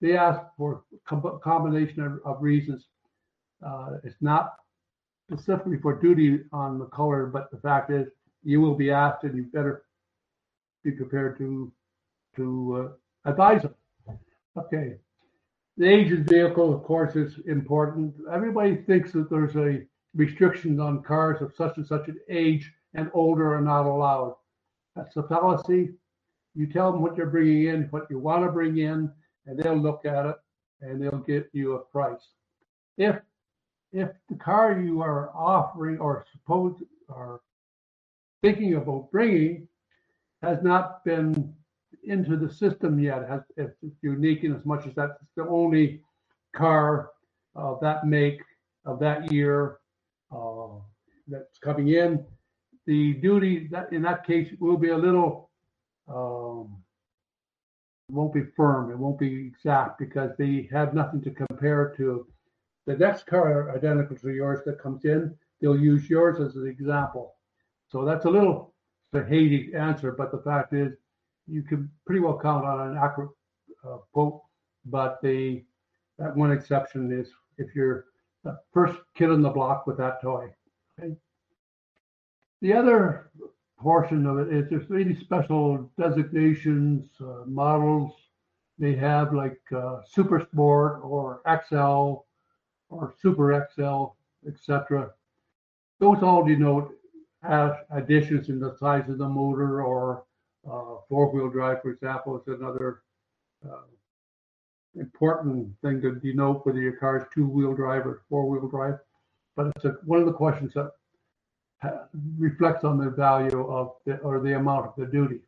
They 0.00 0.16
ask 0.16 0.40
for 0.58 0.82
a 1.10 1.38
combination 1.38 2.02
of, 2.02 2.20
of 2.24 2.42
reasons. 2.42 2.86
Uh, 3.66 3.96
it's 4.04 4.20
not 4.20 4.56
specifically 5.30 5.78
for 5.78 5.94
duty 5.94 6.40
on 6.52 6.78
the 6.78 6.86
color, 6.86 7.26
but 7.26 7.50
the 7.50 7.56
fact 7.56 7.90
is 7.90 8.08
you 8.42 8.60
will 8.60 8.74
be 8.74 8.90
asked, 8.90 9.24
and 9.24 9.36
you 9.36 9.44
better 9.44 9.84
be 10.84 10.90
prepared 10.92 11.38
to 11.38 11.72
to 12.36 12.92
uh, 13.24 13.30
advise 13.30 13.62
them. 13.62 13.74
Okay. 14.56 14.96
The 15.78 15.86
age 15.86 16.10
of 16.12 16.24
the 16.24 16.34
vehicle, 16.34 16.74
of 16.74 16.82
course, 16.84 17.16
is 17.16 17.38
important. 17.46 18.14
Everybody 18.32 18.76
thinks 18.76 19.12
that 19.12 19.28
there's 19.28 19.56
a 19.56 19.84
restriction 20.14 20.80
on 20.80 21.02
cars 21.02 21.42
of 21.42 21.54
such 21.54 21.76
and 21.76 21.86
such 21.86 22.08
an 22.08 22.18
age 22.30 22.72
and 22.96 23.10
older 23.14 23.54
are 23.54 23.60
not 23.60 23.86
allowed. 23.86 24.34
That's 24.96 25.16
a 25.16 25.22
fallacy. 25.22 25.90
You 26.54 26.66
tell 26.66 26.90
them 26.90 27.02
what 27.02 27.16
you're 27.16 27.26
bringing 27.26 27.66
in, 27.66 27.82
what 27.90 28.06
you 28.10 28.18
want 28.18 28.44
to 28.44 28.50
bring 28.50 28.78
in, 28.78 29.12
and 29.46 29.58
they'll 29.58 29.76
look 29.76 30.04
at 30.04 30.26
it 30.26 30.36
and 30.80 31.00
they'll 31.00 31.18
get 31.18 31.48
you 31.52 31.74
a 31.74 31.78
price. 31.78 32.30
If 32.98 33.16
if 33.92 34.10
the 34.28 34.36
car 34.36 34.80
you 34.80 35.00
are 35.00 35.30
offering 35.34 35.98
or 35.98 36.26
supposed 36.32 36.82
or 37.08 37.40
thinking 38.42 38.74
about 38.74 39.10
bringing 39.12 39.68
has 40.42 40.62
not 40.62 41.04
been 41.04 41.54
into 42.04 42.36
the 42.36 42.52
system 42.52 42.98
yet, 42.98 43.28
has 43.28 43.42
it's 43.56 43.76
unique 44.02 44.44
in 44.44 44.54
as 44.54 44.64
much 44.64 44.86
as 44.86 44.94
that's 44.94 45.22
the 45.36 45.46
only 45.46 46.00
car 46.54 47.10
of 47.54 47.80
that 47.80 48.06
make 48.06 48.40
of 48.84 48.98
that 49.00 49.30
year 49.30 49.78
uh, 50.34 50.68
that's 51.28 51.58
coming 51.58 51.88
in, 51.88 52.24
the 52.86 53.14
duty 53.14 53.68
that 53.70 53.92
in 53.92 54.02
that 54.02 54.26
case 54.26 54.48
will 54.60 54.76
be 54.76 54.90
a 54.90 54.96
little 54.96 55.50
um, 56.08 56.82
won't 58.08 58.32
be 58.32 58.44
firm. 58.56 58.90
It 58.90 58.98
won't 58.98 59.18
be 59.18 59.46
exact 59.46 59.98
because 59.98 60.30
they 60.38 60.68
have 60.72 60.94
nothing 60.94 61.20
to 61.22 61.30
compare 61.30 61.92
to. 61.96 62.26
The 62.86 62.96
next 62.96 63.26
car 63.26 63.74
identical 63.74 64.16
to 64.16 64.30
yours 64.30 64.60
that 64.64 64.80
comes 64.80 65.04
in, 65.04 65.36
they'll 65.60 65.78
use 65.78 66.08
yours 66.08 66.40
as 66.40 66.54
an 66.54 66.68
example. 66.68 67.34
So 67.88 68.04
that's 68.04 68.24
a 68.24 68.30
little 68.30 68.74
the 69.12 69.24
hazy 69.24 69.72
answer, 69.74 70.12
but 70.12 70.30
the 70.30 70.38
fact 70.38 70.72
is, 70.72 70.92
you 71.48 71.62
can 71.62 71.90
pretty 72.04 72.20
well 72.20 72.38
count 72.38 72.64
on 72.64 72.90
an 72.90 72.96
accurate 72.96 73.30
uh, 73.84 73.98
quote. 74.12 74.40
But 74.84 75.18
the 75.22 75.64
that 76.18 76.36
one 76.36 76.52
exception 76.52 77.12
is 77.12 77.28
if 77.58 77.74
you're 77.74 78.06
the 78.44 78.58
first 78.72 78.98
kid 79.16 79.30
on 79.30 79.42
the 79.42 79.50
block 79.50 79.86
with 79.86 79.98
that 79.98 80.22
toy. 80.22 80.48
Okay? 80.98 81.16
The 82.62 82.72
other 82.72 83.30
portion 83.78 84.26
of 84.26 84.38
it 84.38 84.52
is 84.52 84.70
there's 84.70 84.90
any 84.90 85.14
special 85.14 85.90
designations, 85.98 87.08
uh, 87.20 87.44
models 87.46 88.12
they 88.78 88.94
have 88.94 89.32
like 89.32 89.60
uh, 89.74 90.00
Super 90.06 90.40
Sport 90.40 91.00
or 91.02 91.40
XL 91.46 92.24
or 92.88 93.14
Super 93.20 93.66
XL, 93.74 94.06
etc. 94.46 95.10
Those 95.98 96.22
all 96.22 96.44
denote 96.44 96.92
additions 97.90 98.48
in 98.48 98.58
the 98.58 98.76
size 98.78 99.08
of 99.08 99.18
the 99.18 99.28
motor 99.28 99.82
or 99.82 100.24
uh, 100.66 100.96
four-wheel 101.08 101.50
drive, 101.50 101.80
for 101.80 101.90
example, 101.90 102.36
is 102.36 102.48
another 102.48 103.02
uh, 103.64 103.82
important 104.96 105.68
thing 105.82 106.00
to 106.02 106.16
denote 106.16 106.66
whether 106.66 106.80
your 106.80 106.96
car 106.96 107.18
is 107.18 107.24
two-wheel 107.32 107.74
drive 107.74 108.06
or 108.06 108.22
four-wheel 108.28 108.68
drive. 108.68 108.98
But 109.54 109.72
it's 109.76 109.84
a, 109.84 109.96
one 110.04 110.20
of 110.20 110.26
the 110.26 110.32
questions 110.32 110.74
that 110.74 110.90
reflects 112.38 112.84
on 112.84 112.98
the 112.98 113.10
value 113.10 113.66
of 113.68 113.94
the, 114.04 114.16
or 114.18 114.40
the 114.40 114.56
amount 114.56 114.86
of 114.86 114.94
the 114.96 115.06
duty. 115.06 115.40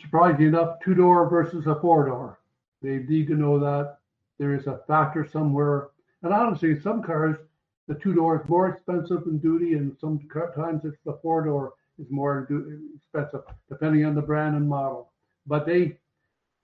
Surprisingly 0.00 0.46
enough, 0.46 0.78
two 0.84 0.94
door 0.94 1.28
versus 1.28 1.66
a 1.66 1.74
four 1.80 2.06
door. 2.06 2.38
They 2.82 2.98
need 2.98 3.26
to 3.28 3.34
know 3.34 3.58
that 3.58 3.98
there 4.38 4.54
is 4.54 4.66
a 4.66 4.80
factor 4.86 5.28
somewhere. 5.30 5.88
And 6.22 6.32
honestly, 6.32 6.80
some 6.80 7.02
cars, 7.02 7.36
the 7.88 7.94
two 7.94 8.14
door 8.14 8.40
is 8.40 8.48
more 8.48 8.68
expensive 8.68 9.22
in 9.26 9.38
duty, 9.38 9.74
and 9.74 9.96
sometimes 10.00 10.84
it's 10.84 10.96
the 11.04 11.18
four 11.22 11.44
door 11.44 11.74
is 11.98 12.06
more 12.10 12.48
expensive, 12.94 13.42
depending 13.68 14.04
on 14.04 14.14
the 14.14 14.22
brand 14.22 14.56
and 14.56 14.68
model. 14.68 15.10
But 15.46 15.66
they 15.66 15.98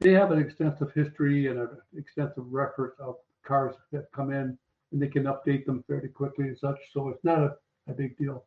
they 0.01 0.13
have 0.13 0.33
an 0.33 0.39
extensive 0.39 0.93
history 0.93 1.47
and 1.47 1.59
an 1.59 1.69
extensive 1.97 2.53
record 2.53 2.93
of 2.99 3.17
cars 3.45 3.75
that 3.93 4.11
come 4.13 4.33
in 4.33 4.59
and 4.95 5.03
they 5.03 5.09
can 5.09 5.25
update 5.25 5.67
them 5.67 5.85
fairly 5.89 6.09
quickly 6.09 6.47
and 6.47 6.59
such. 6.59 6.79
So 6.93 7.09
it's 7.09 7.25
not 7.25 7.39
a, 7.41 7.57
a 7.89 7.93
big 7.93 8.17
deal. 8.17 8.47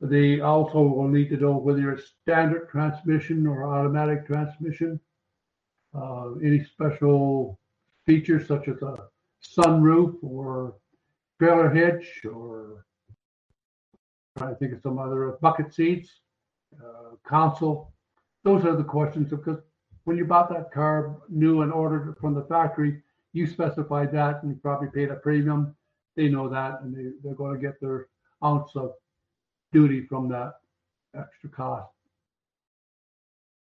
They 0.00 0.40
also 0.40 0.80
will 0.80 1.08
need 1.08 1.28
to 1.30 1.36
know 1.36 1.56
whether 1.56 1.92
it's 1.92 2.12
standard 2.22 2.68
transmission 2.70 3.46
or 3.46 3.64
automatic 3.64 4.26
transmission. 4.26 5.00
Uh, 5.94 6.34
any 6.42 6.64
special 6.64 7.58
features 8.06 8.46
such 8.46 8.68
as 8.68 8.80
a 8.82 9.08
sunroof 9.44 10.14
or 10.22 10.76
trailer 11.38 11.68
hitch 11.68 12.24
or 12.24 12.86
I 14.40 14.54
think 14.54 14.72
of 14.72 14.80
some 14.82 14.98
other 14.98 15.36
bucket 15.42 15.74
seats, 15.74 16.08
uh, 16.82 17.16
console. 17.24 17.92
Those 18.44 18.64
are 18.64 18.76
the 18.76 18.84
questions 18.84 19.28
because 19.30 19.58
when 20.04 20.16
you 20.16 20.24
bought 20.24 20.48
that 20.50 20.72
car 20.72 21.16
new 21.28 21.62
and 21.62 21.72
ordered 21.72 22.10
it 22.10 22.18
from 22.18 22.34
the 22.34 22.42
factory, 22.44 23.02
you 23.32 23.46
specified 23.46 24.12
that 24.12 24.42
and 24.42 24.52
you 24.52 24.58
probably 24.60 24.88
paid 24.88 25.10
a 25.10 25.16
premium. 25.16 25.74
They 26.16 26.28
know 26.28 26.48
that 26.48 26.82
and 26.82 26.94
they, 26.94 27.12
they're 27.22 27.34
going 27.34 27.54
to 27.54 27.60
get 27.60 27.80
their 27.80 28.08
ounce 28.44 28.70
of 28.76 28.92
duty 29.72 30.06
from 30.06 30.28
that 30.28 30.54
extra 31.18 31.48
cost. 31.50 31.90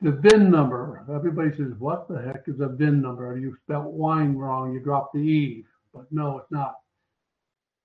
The 0.01 0.13
VIN 0.13 0.51
number. 0.51 1.05
Everybody 1.13 1.51
says, 1.51 1.73
what 1.79 2.09
the 2.09 2.23
heck 2.23 2.45
is 2.47 2.61
a 2.61 2.69
VIN 2.69 3.03
number? 3.03 3.37
You 3.37 3.57
spelled 3.65 3.93
wine 3.93 4.37
wrong. 4.37 4.73
You 4.73 4.79
dropped 4.79 5.15
the 5.15 5.21
E. 5.21 5.65
But 5.93 6.05
no, 6.13 6.39
it's 6.39 6.51
not. 6.53 6.77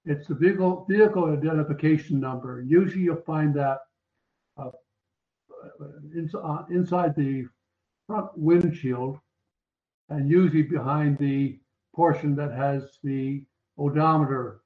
It's 0.05 0.27
the 0.27 0.35
vehicle, 0.35 0.85
vehicle 0.87 1.31
identification 1.31 2.19
number. 2.19 2.61
Usually 2.61 3.03
you'll 3.03 3.23
find 3.25 3.53
that 3.55 3.79
uh, 4.57 4.69
uh 6.29 6.63
inside 6.69 7.15
the 7.15 7.47
front 8.05 8.37
windshield 8.37 9.17
and 10.09 10.29
usually 10.29 10.61
behind 10.61 11.17
the 11.17 11.57
portion 11.95 12.35
that 12.35 12.51
has 12.51 12.97
the 13.03 13.43
odometer 13.77 14.61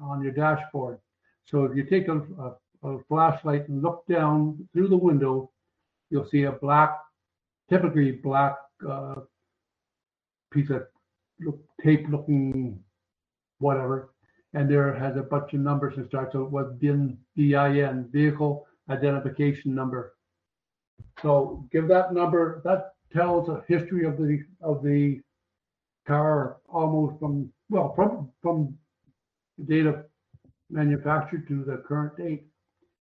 on 0.00 0.22
your 0.22 0.32
dashboard. 0.32 0.98
So 1.44 1.64
if 1.64 1.76
you 1.76 1.84
take 1.84 2.08
a, 2.08 2.18
a, 2.18 2.88
a, 2.88 2.98
flashlight 3.08 3.68
and 3.68 3.82
look 3.82 4.04
down 4.08 4.68
through 4.72 4.88
the 4.88 4.96
window, 4.96 5.50
you'll 6.10 6.28
see 6.28 6.44
a 6.44 6.52
black, 6.52 6.96
typically 7.68 8.12
black 8.12 8.56
uh, 8.88 9.16
piece 10.52 10.70
of 10.70 10.86
tape 11.82 12.06
looking 12.08 12.78
whatever, 13.58 14.12
and 14.54 14.70
there 14.70 14.92
has 14.94 15.16
a 15.16 15.22
bunch 15.22 15.52
of 15.52 15.60
numbers 15.60 15.96
that 15.96 16.08
starts 16.08 16.34
out 16.34 16.50
with 16.50 16.80
VIN, 16.80 17.16
BIN, 17.36 18.08
vehicle 18.12 18.66
identification 18.88 19.74
number. 19.74 20.14
So 21.22 21.66
give 21.70 21.88
that 21.88 22.12
number. 22.12 22.60
That 22.64 22.94
tells 23.12 23.48
a 23.48 23.62
history 23.68 24.04
of 24.04 24.16
the 24.16 24.40
of 24.62 24.82
the 24.82 25.20
car 26.06 26.56
almost 26.68 27.18
from 27.20 27.52
well 27.68 27.94
from 27.94 28.30
from 28.42 28.74
the 29.58 29.64
date 29.64 29.86
of 29.86 30.04
manufacture 30.70 31.38
to 31.38 31.64
the 31.64 31.78
current 31.88 32.16
date. 32.16 32.44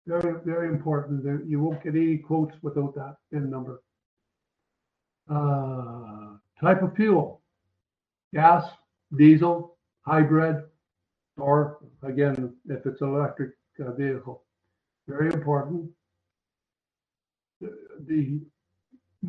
Very 0.07 0.39
very 0.45 0.67
important. 0.69 1.23
There- 1.23 1.43
You 1.43 1.59
won't 1.61 1.83
get 1.83 1.95
any 1.95 2.17
quotes 2.17 2.55
without 2.61 2.95
that 2.95 3.17
VIN 3.31 3.49
number. 3.49 3.81
Uh, 5.29 6.37
type 6.61 6.81
of 6.83 6.95
fuel: 6.95 7.41
gas, 8.33 8.63
diesel, 9.17 9.77
hybrid, 10.01 10.63
or 11.37 11.79
again 12.03 12.53
if 12.69 12.85
it's 12.85 13.01
an 13.01 13.09
electric 13.09 13.51
uh, 13.83 13.91
vehicle. 13.93 14.43
Very 15.07 15.33
important. 15.33 15.89
The, 17.61 18.39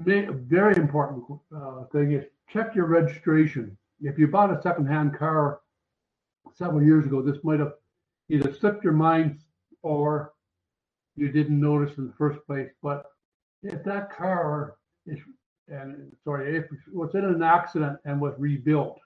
the 0.04 0.26
very 0.46 0.76
important 0.76 1.24
uh, 1.54 1.84
thing 1.92 2.12
is 2.12 2.24
check 2.48 2.74
your 2.74 2.86
registration. 2.86 3.76
If 4.00 4.18
you 4.18 4.28
bought 4.28 4.56
a 4.56 4.60
secondhand 4.62 5.16
car 5.16 5.60
several 6.54 6.82
years 6.82 7.06
ago, 7.06 7.22
this 7.22 7.42
might 7.42 7.60
have 7.60 7.74
either 8.28 8.52
slipped 8.52 8.84
your 8.84 8.92
mind 8.92 9.40
or 9.82 10.32
you 11.16 11.30
didn't 11.30 11.60
notice 11.60 11.96
in 11.98 12.06
the 12.06 12.12
first 12.14 12.44
place. 12.46 12.70
But 12.82 13.06
if 13.62 13.82
that 13.84 14.14
car 14.14 14.76
is, 15.06 15.18
and 15.68 16.12
sorry, 16.24 16.56
if 16.56 16.64
it 16.64 16.78
was 16.92 17.14
in 17.14 17.24
an 17.24 17.42
accident 17.42 17.98
and 18.04 18.20
was 18.20 18.34
rebuilt, 18.38 19.00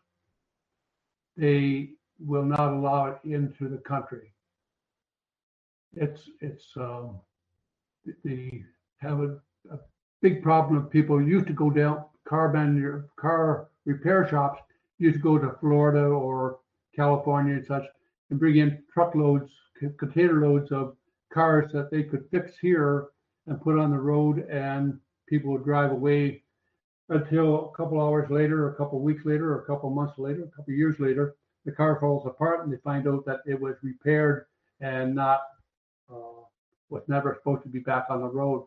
they 1.37 1.91
will 2.19 2.45
not 2.45 2.73
allow 2.73 3.07
it 3.07 3.19
into 3.25 3.69
the 3.69 3.79
country. 3.79 4.33
It's 5.95 6.29
it's 6.41 6.67
um, 6.77 7.21
have 8.99 9.21
a, 9.21 9.39
a 9.73 9.79
big 10.21 10.43
problem 10.43 10.77
of 10.77 10.91
people 10.91 11.21
used 11.23 11.47
to 11.47 11.53
go 11.53 11.71
down 11.71 12.05
car 12.29 12.53
car 13.17 13.69
repair 13.85 14.29
shops 14.29 14.61
used 14.99 15.17
to 15.17 15.23
go 15.23 15.39
to 15.39 15.57
Florida 15.61 16.05
or 16.05 16.59
California 16.95 17.55
and 17.55 17.67
such 17.67 17.85
and 18.31 18.39
bring 18.39 18.57
in 18.57 18.83
truckloads, 18.93 19.51
c- 19.81 19.89
container 19.99 20.41
loads 20.41 20.71
of 20.71 20.97
cars 21.33 21.73
that 21.73 21.91
they 21.91 22.03
could 22.03 22.29
fix 22.31 22.53
here 22.61 23.09
and 23.47 23.61
put 23.61 23.79
on 23.79 23.91
the 23.91 23.99
road, 23.99 24.47
and 24.51 24.99
people 25.29 25.53
would 25.53 25.65
drive 25.65 25.91
away 25.91 26.43
until 27.09 27.71
a 27.71 27.77
couple 27.77 28.01
hours 28.01 28.31
later, 28.31 28.69
a 28.69 28.75
couple 28.75 29.01
weeks 29.01 29.25
later, 29.25 29.53
or 29.53 29.63
a 29.63 29.67
couple 29.67 29.91
months 29.91 30.19
later, 30.19 30.45
a 30.45 30.57
couple 30.57 30.73
years 30.73 30.97
later, 31.01 31.35
the 31.65 31.73
car 31.73 31.99
falls 32.01 32.27
apart 32.27 32.65
and 32.65 32.73
they 32.73 32.79
find 32.79 33.07
out 33.09 33.25
that 33.27 33.41
it 33.47 33.61
was 33.61 33.75
repaired 33.83 34.47
and 34.81 35.15
not 35.15 35.41
uh, 36.11 36.45
was 36.89 37.03
never 37.09 37.35
supposed 37.35 37.63
to 37.63 37.69
be 37.69 37.81
back 37.81 38.07
on 38.11 38.21
the 38.21 38.29
road. 38.29 38.67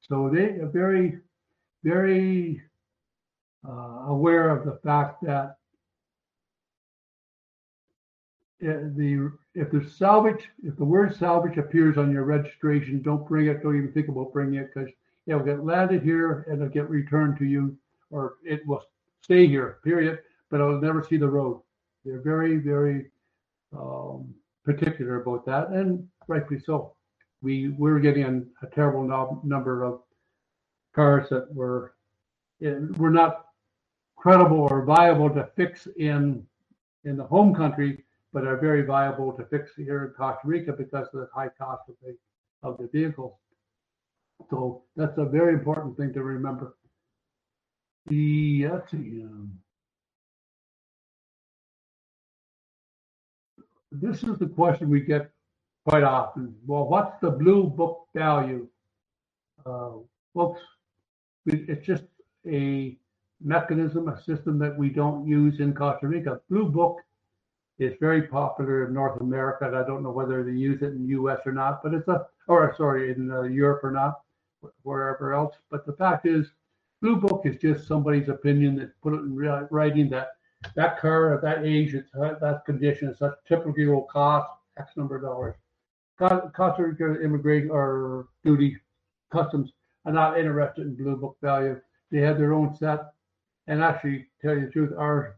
So 0.00 0.28
they 0.28 0.60
are 0.60 0.68
very, 0.68 1.18
very 1.82 2.62
aware 3.64 4.50
of 4.50 4.64
the 4.64 4.78
fact 4.84 5.22
that 5.22 5.56
uh, 8.62 8.88
the 8.96 9.30
if 9.54 9.70
the 9.70 9.88
salvage, 9.88 10.48
if 10.62 10.76
the 10.76 10.84
word 10.84 11.14
salvage 11.14 11.58
appears 11.58 11.98
on 11.98 12.12
your 12.12 12.24
registration, 12.24 13.02
don't 13.02 13.26
bring 13.28 13.46
it. 13.46 13.62
Don't 13.62 13.76
even 13.76 13.92
think 13.92 14.08
about 14.08 14.32
bringing 14.32 14.60
it 14.60 14.70
because 14.72 14.90
it'll 15.26 15.42
get 15.42 15.64
landed 15.64 16.02
here 16.02 16.46
and 16.48 16.60
it'll 16.60 16.72
get 16.72 16.88
returned 16.88 17.38
to 17.38 17.44
you, 17.44 17.76
or 18.10 18.34
it 18.44 18.66
will 18.66 18.82
stay 19.22 19.46
here. 19.46 19.78
Period. 19.84 20.18
But 20.50 20.60
it'll 20.60 20.80
never 20.80 21.02
see 21.02 21.16
the 21.16 21.28
road. 21.28 21.60
They're 22.04 22.20
very, 22.20 22.56
very 22.56 23.10
um, 23.76 24.34
particular 24.64 25.22
about 25.22 25.44
that, 25.46 25.68
and 25.70 26.06
rightly 26.26 26.58
so. 26.58 26.94
We 27.42 27.68
we're 27.70 27.98
getting 27.98 28.24
a, 28.62 28.66
a 28.66 28.70
terrible 28.70 29.02
no, 29.02 29.40
number 29.44 29.82
of 29.82 30.00
cars 30.94 31.28
that 31.30 31.52
were 31.52 31.94
were 32.60 33.10
not 33.10 33.46
credible 34.24 34.66
or 34.70 34.86
viable 34.86 35.28
to 35.28 35.46
fix 35.54 35.86
in 35.98 36.42
in 37.04 37.14
the 37.18 37.24
home 37.24 37.54
country, 37.54 38.02
but 38.32 38.46
are 38.46 38.56
very 38.56 38.82
viable 38.82 39.30
to 39.34 39.44
fix 39.44 39.72
here 39.76 40.02
in 40.06 40.10
Costa 40.12 40.48
Rica 40.48 40.72
because 40.72 41.06
of 41.12 41.20
the 41.20 41.28
high 41.34 41.50
cost 41.58 41.82
of 41.90 41.94
the 42.02 42.16
of 42.62 42.78
the 42.78 42.88
vehicles. 42.90 43.34
So 44.48 44.84
that's 44.96 45.18
a 45.18 45.26
very 45.26 45.52
important 45.52 45.98
thing 45.98 46.14
to 46.14 46.22
remember. 46.22 46.74
The 48.06 48.66
let's 48.68 48.90
see. 48.90 49.24
Um, 49.24 49.58
this 53.92 54.22
is 54.22 54.38
the 54.38 54.46
question 54.46 54.88
we 54.88 55.00
get 55.00 55.30
quite 55.86 56.02
often. 56.02 56.54
Well, 56.66 56.88
what's 56.88 57.20
the 57.20 57.30
blue 57.30 57.64
book 57.64 58.08
value? 58.14 58.68
Uh, 59.66 59.96
folks, 60.32 60.62
it's 61.44 61.86
just 61.86 62.04
a 62.46 62.96
mechanism, 63.44 64.08
a 64.08 64.20
system 64.22 64.58
that 64.58 64.76
we 64.76 64.88
don't 64.88 65.26
use 65.26 65.60
in 65.60 65.74
Costa 65.74 66.08
Rica. 66.08 66.40
Blue 66.50 66.68
book 66.68 66.98
is 67.78 67.94
very 68.00 68.22
popular 68.22 68.86
in 68.86 68.94
North 68.94 69.20
America. 69.20 69.66
I 69.66 69.86
don't 69.86 70.02
know 70.02 70.10
whether 70.10 70.42
they 70.42 70.52
use 70.52 70.82
it 70.82 70.92
in 70.92 71.02
the 71.02 71.10
U.S. 71.10 71.40
or 71.44 71.52
not, 71.52 71.82
but 71.82 71.94
it's 71.94 72.08
a, 72.08 72.26
or 72.48 72.74
sorry, 72.76 73.12
in 73.12 73.30
uh, 73.30 73.42
Europe 73.42 73.84
or 73.84 73.90
not, 73.90 74.20
wherever 74.82 75.34
else. 75.34 75.54
But 75.70 75.84
the 75.84 75.92
fact 75.92 76.26
is, 76.26 76.46
blue 77.02 77.16
book 77.16 77.42
is 77.44 77.56
just 77.56 77.86
somebody's 77.86 78.28
opinion 78.28 78.76
that 78.76 78.98
put 79.02 79.14
it 79.14 79.18
in 79.18 79.36
writing 79.70 80.08
that 80.10 80.28
that 80.74 80.98
car 80.98 81.34
at 81.34 81.42
that 81.42 81.64
age, 81.64 81.94
it's 81.94 82.10
uh, 82.14 82.34
that 82.40 82.64
condition, 82.64 83.08
it's 83.08 83.18
such 83.18 83.34
typically 83.46 83.86
will 83.86 84.02
cost 84.02 84.48
X 84.78 84.92
number 84.96 85.16
of 85.16 85.22
dollars. 85.22 85.54
Co- 86.18 86.50
Costa 86.54 86.84
Rica 86.84 87.20
immigration 87.20 87.70
or 87.70 88.28
duty 88.42 88.78
customs 89.30 89.72
are 90.06 90.12
not 90.12 90.38
interested 90.38 90.86
in 90.86 90.94
blue 90.94 91.16
book 91.16 91.36
value. 91.42 91.80
They 92.10 92.20
have 92.20 92.38
their 92.38 92.54
own 92.54 92.74
set. 92.76 93.12
And 93.66 93.82
actually, 93.82 94.26
tell 94.42 94.54
you 94.54 94.66
the 94.66 94.72
truth, 94.72 94.92
our 94.98 95.36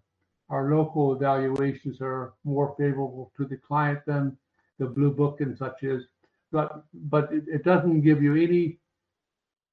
our 0.48 0.74
local 0.74 1.14
evaluations 1.14 1.98
are 2.00 2.34
more 2.44 2.74
favorable 2.78 3.32
to 3.36 3.44
the 3.44 3.56
client 3.56 4.00
than 4.06 4.36
the 4.78 4.86
blue 4.86 5.10
book 5.10 5.40
and 5.40 5.56
such 5.58 5.82
is. 5.82 6.04
But 6.52 6.84
but 6.94 7.32
it, 7.32 7.44
it 7.46 7.64
doesn't 7.64 8.02
give 8.02 8.22
you 8.22 8.36
any 8.36 8.78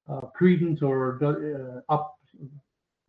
uh, 0.08 0.26
credence 0.36 0.82
or 0.82 1.18
uh, 1.22 1.92
up 1.92 2.18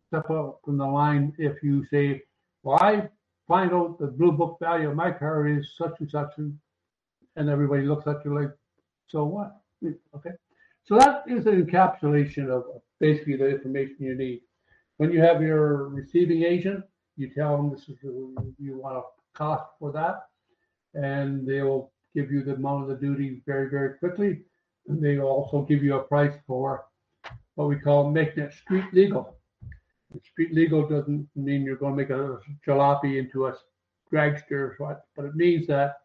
step 0.08 0.30
up 0.30 0.60
from 0.64 0.78
the 0.78 0.86
line 0.86 1.34
if 1.38 1.62
you 1.62 1.84
say, 1.90 2.22
well, 2.62 2.78
I 2.80 3.08
find 3.48 3.72
out 3.72 3.98
the 3.98 4.06
blue 4.06 4.32
book 4.32 4.58
value 4.60 4.90
of 4.90 4.96
my 4.96 5.10
car 5.10 5.46
is 5.48 5.66
such 5.76 5.94
and 6.00 6.10
such, 6.10 6.30
and, 6.38 6.56
and 7.36 7.48
everybody 7.48 7.82
looks 7.82 8.06
at 8.06 8.24
you 8.24 8.34
like, 8.34 8.50
so 9.08 9.24
what? 9.24 9.60
Okay. 10.14 10.30
So 10.84 10.96
that 10.98 11.24
is 11.28 11.46
an 11.46 11.64
encapsulation 11.64 12.48
of 12.48 12.64
basically 13.00 13.36
the 13.36 13.48
information 13.48 13.96
you 14.00 14.14
need. 14.14 14.40
When 14.98 15.12
you 15.12 15.20
have 15.20 15.42
your 15.42 15.88
receiving 15.88 16.42
agent, 16.42 16.84
you 17.16 17.30
tell 17.30 17.56
them 17.56 17.70
this 17.70 17.88
is 17.88 17.96
the, 18.02 18.54
you 18.58 18.78
want 18.78 18.96
a 18.96 19.02
cost 19.34 19.64
for 19.78 19.92
that, 19.92 20.26
and 20.94 21.46
they 21.46 21.62
will 21.62 21.92
give 22.14 22.30
you 22.30 22.42
the 22.42 22.54
amount 22.54 22.82
of 22.82 22.88
the 22.88 23.06
duty 23.06 23.42
very, 23.46 23.68
very 23.68 23.98
quickly. 23.98 24.42
And 24.88 25.02
they 25.02 25.18
also 25.18 25.62
give 25.62 25.82
you 25.82 25.96
a 25.96 26.02
price 26.02 26.34
for 26.46 26.86
what 27.56 27.68
we 27.68 27.76
call 27.76 28.10
making 28.10 28.44
it 28.44 28.52
street 28.52 28.84
legal. 28.92 29.36
And 30.12 30.22
street 30.22 30.54
legal 30.54 30.88
doesn't 30.88 31.28
mean 31.34 31.64
you're 31.64 31.76
going 31.76 31.92
to 31.92 32.02
make 32.02 32.10
a 32.10 32.38
jalopy 32.66 33.18
into 33.18 33.46
a 33.46 33.54
dragster 34.12 34.52
or 34.52 34.74
what, 34.78 35.04
but 35.16 35.24
it 35.24 35.34
means 35.34 35.66
that 35.66 35.96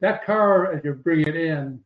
that 0.00 0.24
car, 0.24 0.72
as 0.72 0.82
you 0.84 0.94
bring 0.94 1.26
it 1.26 1.36
in, 1.36 1.80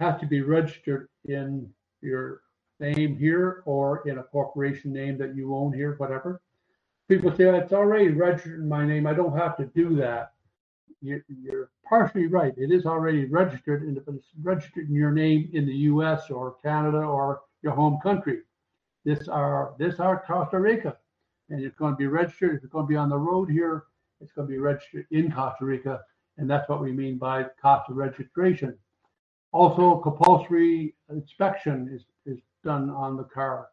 has 0.00 0.18
to 0.20 0.26
be 0.26 0.40
registered 0.40 1.08
in 1.26 1.68
your 2.00 2.40
name 2.80 3.16
here 3.16 3.62
or 3.64 4.06
in 4.08 4.18
a 4.18 4.22
corporation 4.22 4.92
name 4.92 5.18
that 5.18 5.34
you 5.34 5.54
own 5.54 5.72
here, 5.72 5.94
whatever. 5.98 6.40
People 7.08 7.34
say 7.34 7.44
it's 7.44 7.72
already 7.72 8.08
registered 8.08 8.60
in 8.60 8.68
my 8.68 8.84
name. 8.84 9.06
I 9.06 9.14
don't 9.14 9.36
have 9.36 9.56
to 9.58 9.64
do 9.66 9.94
that. 9.96 10.32
You, 11.00 11.22
you're 11.28 11.70
partially 11.88 12.26
right. 12.26 12.52
It 12.56 12.72
is 12.72 12.86
already 12.86 13.26
registered, 13.26 13.82
and 13.82 13.96
if 13.96 14.08
it's 14.08 14.26
registered 14.42 14.88
in 14.88 14.94
your 14.94 15.12
name 15.12 15.50
in 15.52 15.66
the 15.66 15.74
U.S. 15.74 16.30
or 16.30 16.56
Canada 16.64 16.98
or 16.98 17.42
your 17.62 17.74
home 17.74 18.00
country, 18.02 18.40
this 19.04 19.28
are 19.28 19.74
this 19.78 20.00
are 20.00 20.24
Costa 20.26 20.58
Rica, 20.58 20.96
and 21.50 21.62
it's 21.62 21.76
going 21.76 21.92
to 21.92 21.98
be 21.98 22.06
registered. 22.06 22.56
If 22.56 22.64
it's 22.64 22.72
going 22.72 22.86
to 22.86 22.88
be 22.88 22.96
on 22.96 23.08
the 23.08 23.18
road 23.18 23.48
here, 23.48 23.84
it's 24.20 24.32
going 24.32 24.48
to 24.48 24.52
be 24.52 24.58
registered 24.58 25.06
in 25.12 25.30
Costa 25.30 25.64
Rica, 25.64 26.00
and 26.38 26.50
that's 26.50 26.68
what 26.68 26.82
we 26.82 26.92
mean 26.92 27.18
by 27.18 27.44
cost 27.60 27.88
of 27.88 27.96
registration. 27.96 28.76
Also, 29.52 29.96
compulsory 29.98 30.94
inspection 31.08 31.88
is, 31.90 32.04
is 32.26 32.42
done 32.66 32.90
on 32.90 33.16
the 33.16 33.28
car. 33.38 33.68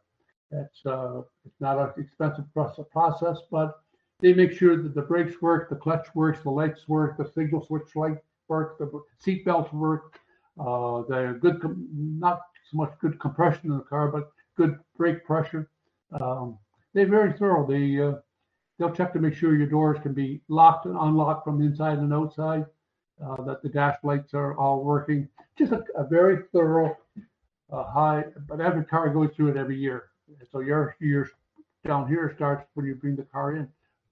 Uh, 0.52 1.22
it's 1.46 1.60
not 1.60 1.76
an 1.78 1.90
expensive 2.04 2.46
process, 2.96 3.38
but 3.50 3.68
they 4.20 4.32
make 4.32 4.52
sure 4.52 4.76
that 4.82 4.94
the 4.94 5.02
brakes 5.02 5.42
work, 5.42 5.68
the 5.68 5.80
clutch 5.84 6.06
works, 6.14 6.40
the 6.42 6.50
lights 6.50 6.88
work, 6.88 7.18
the 7.18 7.28
signal 7.36 7.66
switch 7.66 7.90
light 7.96 8.18
work, 8.48 8.78
the 8.78 8.88
seat 9.18 9.44
belts 9.44 9.72
work, 9.72 10.20
uh, 10.60 11.02
the 11.10 11.38
good, 11.40 11.58
not 11.92 12.38
so 12.70 12.76
much 12.82 12.92
good 13.00 13.18
compression 13.18 13.70
in 13.70 13.78
the 13.78 13.84
car, 13.94 14.06
but 14.16 14.30
good 14.56 14.78
brake 14.96 15.24
pressure. 15.24 15.68
Um, 16.20 16.58
they're 16.92 17.14
very 17.18 17.32
thorough. 17.32 17.66
They 17.66 18.00
uh, 18.00 18.20
they'll 18.78 18.94
check 18.98 19.12
to 19.12 19.18
make 19.18 19.34
sure 19.34 19.56
your 19.56 19.66
doors 19.66 19.98
can 20.02 20.14
be 20.14 20.40
locked 20.48 20.86
and 20.86 20.96
unlocked 20.96 21.44
from 21.44 21.60
inside 21.60 21.98
and 21.98 22.14
outside, 22.14 22.64
uh, 23.24 23.42
that 23.42 23.62
the 23.62 23.68
dash 23.68 23.98
lights 24.04 24.34
are 24.34 24.56
all 24.56 24.84
working. 24.84 25.28
Just 25.58 25.72
a, 25.72 25.82
a 25.96 26.04
very 26.06 26.38
thorough, 26.52 26.96
uh, 27.72 27.84
high, 27.84 28.24
but 28.48 28.60
every 28.60 28.84
car 28.84 29.08
goes 29.10 29.30
through 29.34 29.48
it 29.48 29.56
every 29.56 29.78
year. 29.78 30.10
So 30.50 30.60
your 30.60 30.96
your 31.00 31.30
down 31.84 32.08
here 32.08 32.32
starts 32.34 32.66
when 32.74 32.86
you 32.86 32.94
bring 32.94 33.16
the 33.16 33.24
car 33.24 33.56
in. 33.56 33.68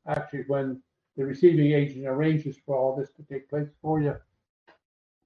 Actually, 0.06 0.44
when 0.46 0.82
the 1.16 1.24
receiving 1.24 1.72
agent 1.72 2.06
arranges 2.06 2.56
for 2.64 2.76
all 2.76 2.96
this 2.96 3.10
to 3.16 3.22
take 3.22 3.48
place 3.48 3.68
for 3.80 4.00
you, 4.00 4.16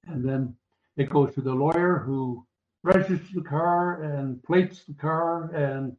and 0.07 0.25
then 0.25 0.55
it 0.97 1.11
goes 1.11 1.35
to 1.35 1.41
the 1.41 1.53
lawyer 1.53 1.99
who 1.99 2.47
registers 2.83 3.33
the 3.35 3.43
car 3.43 4.03
and 4.03 4.43
plates 4.45 4.85
the 4.85 4.95
car 4.95 5.51
and 5.55 5.97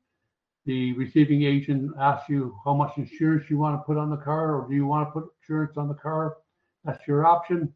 the 0.66 0.94
receiving 0.94 1.44
agent 1.44 1.92
asks 2.00 2.30
you 2.30 2.58
how 2.64 2.74
much 2.74 2.98
insurance 2.98 3.50
you 3.50 3.58
want 3.58 3.78
to 3.78 3.84
put 3.86 3.98
on 3.98 4.10
the 4.10 4.18
car 4.18 4.56
or 4.56 4.68
do 4.68 4.76
you 4.76 4.86
want 4.86 5.08
to 5.08 5.12
put 5.12 5.30
insurance 5.42 5.78
on 5.78 5.88
the 5.88 5.94
car 5.94 6.38
that's 6.84 7.06
your 7.08 7.26
option 7.26 7.74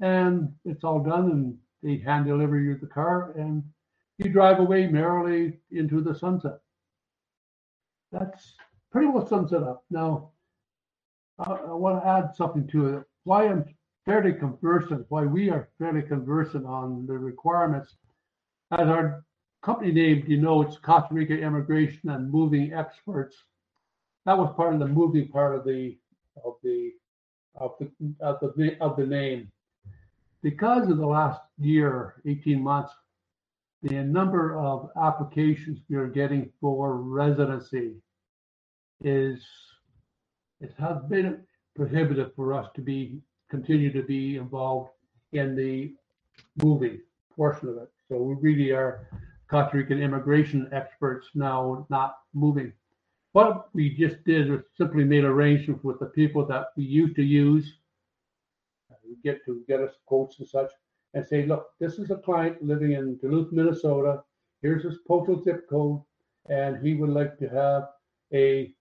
and 0.00 0.52
it's 0.64 0.84
all 0.84 1.02
done 1.02 1.30
and 1.30 1.58
they 1.82 2.02
hand 2.02 2.26
deliver 2.26 2.58
you 2.58 2.76
the 2.78 2.86
car 2.86 3.32
and 3.36 3.62
you 4.18 4.30
drive 4.30 4.58
away 4.58 4.86
merrily 4.86 5.58
into 5.70 6.00
the 6.00 6.14
sunset 6.14 6.58
that's 8.12 8.54
pretty 8.90 9.08
much 9.08 9.28
sums 9.28 9.52
it 9.52 9.62
up 9.62 9.84
now 9.90 10.30
i, 11.38 11.50
I 11.50 11.72
want 11.72 12.02
to 12.02 12.08
add 12.08 12.34
something 12.34 12.66
to 12.68 12.98
it 12.98 13.04
why 13.24 13.48
i'm 13.48 13.64
fairly 14.04 14.32
conversant 14.32 15.04
why 15.08 15.24
we 15.24 15.50
are 15.50 15.68
fairly 15.78 16.02
conversant 16.02 16.64
on 16.66 17.06
the 17.06 17.18
requirements 17.18 17.96
as 18.72 18.88
our 18.88 19.24
company 19.66 19.92
name 19.92 20.24
denotes 20.26 20.78
Costa 20.78 21.12
Rica 21.12 21.34
Immigration 21.34 22.10
and 22.10 22.30
Moving 22.30 22.72
Experts. 22.72 23.36
That 24.24 24.38
was 24.38 24.54
part 24.56 24.74
of 24.74 24.78
the 24.80 24.86
moving 24.86 25.28
part 25.28 25.56
of 25.56 25.64
the 25.64 25.98
of 26.44 26.54
the 26.62 26.92
of 27.56 27.74
the 27.80 27.90
of 28.20 28.38
the 28.56 28.76
of 28.80 28.96
the 28.96 29.06
name. 29.06 29.50
Because 30.42 30.88
of 30.88 30.98
the 30.98 31.06
last 31.06 31.40
year, 31.58 32.14
18 32.26 32.62
months, 32.62 32.92
the 33.82 34.02
number 34.02 34.58
of 34.58 34.90
applications 35.02 35.80
we 35.88 35.96
are 35.96 36.08
getting 36.08 36.50
for 36.60 36.96
residency 36.96 37.94
is 39.02 39.44
it 40.60 40.72
has 40.78 40.96
been 41.08 41.42
prohibitive 41.74 42.34
for 42.34 42.54
us 42.54 42.68
to 42.74 42.80
be 42.80 43.20
continue 43.50 43.92
to 43.92 44.02
be 44.02 44.36
involved 44.36 44.90
in 45.32 45.54
the 45.54 45.94
moving 46.64 46.98
portion 47.34 47.68
of 47.68 47.76
it. 47.76 47.90
So 48.08 48.16
we 48.16 48.34
really 48.40 48.70
are 48.72 49.08
Costa 49.48 49.76
Rican 49.76 50.02
immigration 50.02 50.68
experts 50.72 51.28
now 51.34 51.86
not 51.90 52.16
moving. 52.34 52.72
What 53.32 53.68
we 53.74 53.90
just 53.90 54.24
did 54.24 54.50
was 54.50 54.62
simply 54.76 55.04
made 55.04 55.24
arrangements 55.24 55.84
with 55.84 56.00
the 56.00 56.06
people 56.06 56.46
that 56.46 56.68
we 56.76 56.84
used 56.84 57.14
to 57.16 57.22
use, 57.22 57.74
get 59.22 59.44
to 59.44 59.62
get 59.68 59.80
us 59.80 59.92
quotes 60.06 60.38
and 60.38 60.48
such, 60.48 60.70
and 61.16 61.26
say, 61.26 61.46
look, 61.46 61.70
this 61.80 61.98
is 61.98 62.12
a 62.12 62.16
client 62.16 62.62
living 62.62 62.92
in 62.92 63.16
Duluth, 63.16 63.50
Minnesota. 63.50 64.22
Here's 64.62 64.84
his 64.84 64.98
postal 65.08 65.42
zip 65.42 65.68
code, 65.68 66.00
and 66.48 66.80
he 66.86 66.94
would 66.94 67.10
like 67.10 67.36
to 67.38 67.48
have 67.48 67.88
a 68.32 68.72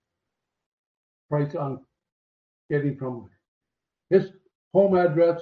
price 1.29 1.55
on 1.55 1.79
getting 2.69 2.95
from 2.95 3.29
his 4.11 4.29
home 4.73 4.95
address 4.95 5.41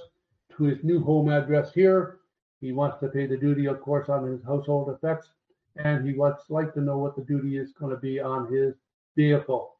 to 0.56 0.63
his 0.63 0.84
new 0.84 1.03
home 1.03 1.29
address 1.29 1.73
here 1.73 2.19
he 2.63 2.71
wants 2.71 2.97
to 3.01 3.10
pay 3.10 3.25
the 3.25 3.36
duty, 3.36 3.65
of 3.65 3.82
course, 3.82 4.08
on 4.08 4.25
his 4.25 4.41
household 4.45 4.88
effects, 4.89 5.27
and 5.75 6.08
he 6.08 6.13
wants 6.13 6.49
like 6.49 6.73
to 6.75 6.79
know 6.79 6.97
what 6.97 7.13
the 7.13 7.21
duty 7.21 7.58
is 7.58 7.73
going 7.73 7.93
to 7.93 7.99
be 7.99 8.21
on 8.21 8.49
his 8.49 8.73
vehicle. 9.17 9.75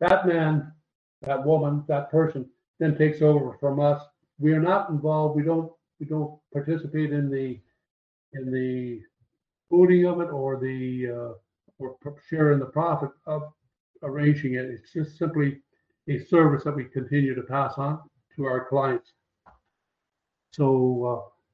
That 0.00 0.26
man, 0.26 0.72
that 1.20 1.44
woman, 1.44 1.84
that 1.86 2.10
person 2.10 2.48
then 2.78 2.96
takes 2.96 3.20
over 3.20 3.58
from 3.60 3.78
us. 3.78 4.00
We 4.38 4.54
are 4.54 4.60
not 4.60 4.88
involved. 4.88 5.36
We 5.36 5.42
don't 5.42 5.70
we 6.00 6.06
don't 6.06 6.38
participate 6.52 7.12
in 7.12 7.30
the 7.30 7.58
in 8.32 8.52
the 8.52 9.00
booting 9.70 10.06
of 10.06 10.20
it 10.20 10.30
or 10.30 10.58
the 10.58 11.08
uh, 11.08 11.32
or 11.78 11.96
share 12.28 12.52
in 12.52 12.58
the 12.58 12.66
profit 12.66 13.10
of 13.26 13.42
arranging 14.02 14.54
it. 14.54 14.64
It's 14.66 14.92
just 14.92 15.18
simply 15.18 15.60
a 16.08 16.18
service 16.18 16.64
that 16.64 16.74
we 16.74 16.84
continue 16.84 17.34
to 17.34 17.42
pass 17.42 17.74
on 17.76 18.00
to 18.36 18.44
our 18.44 18.68
clients. 18.68 19.12
So 20.52 21.04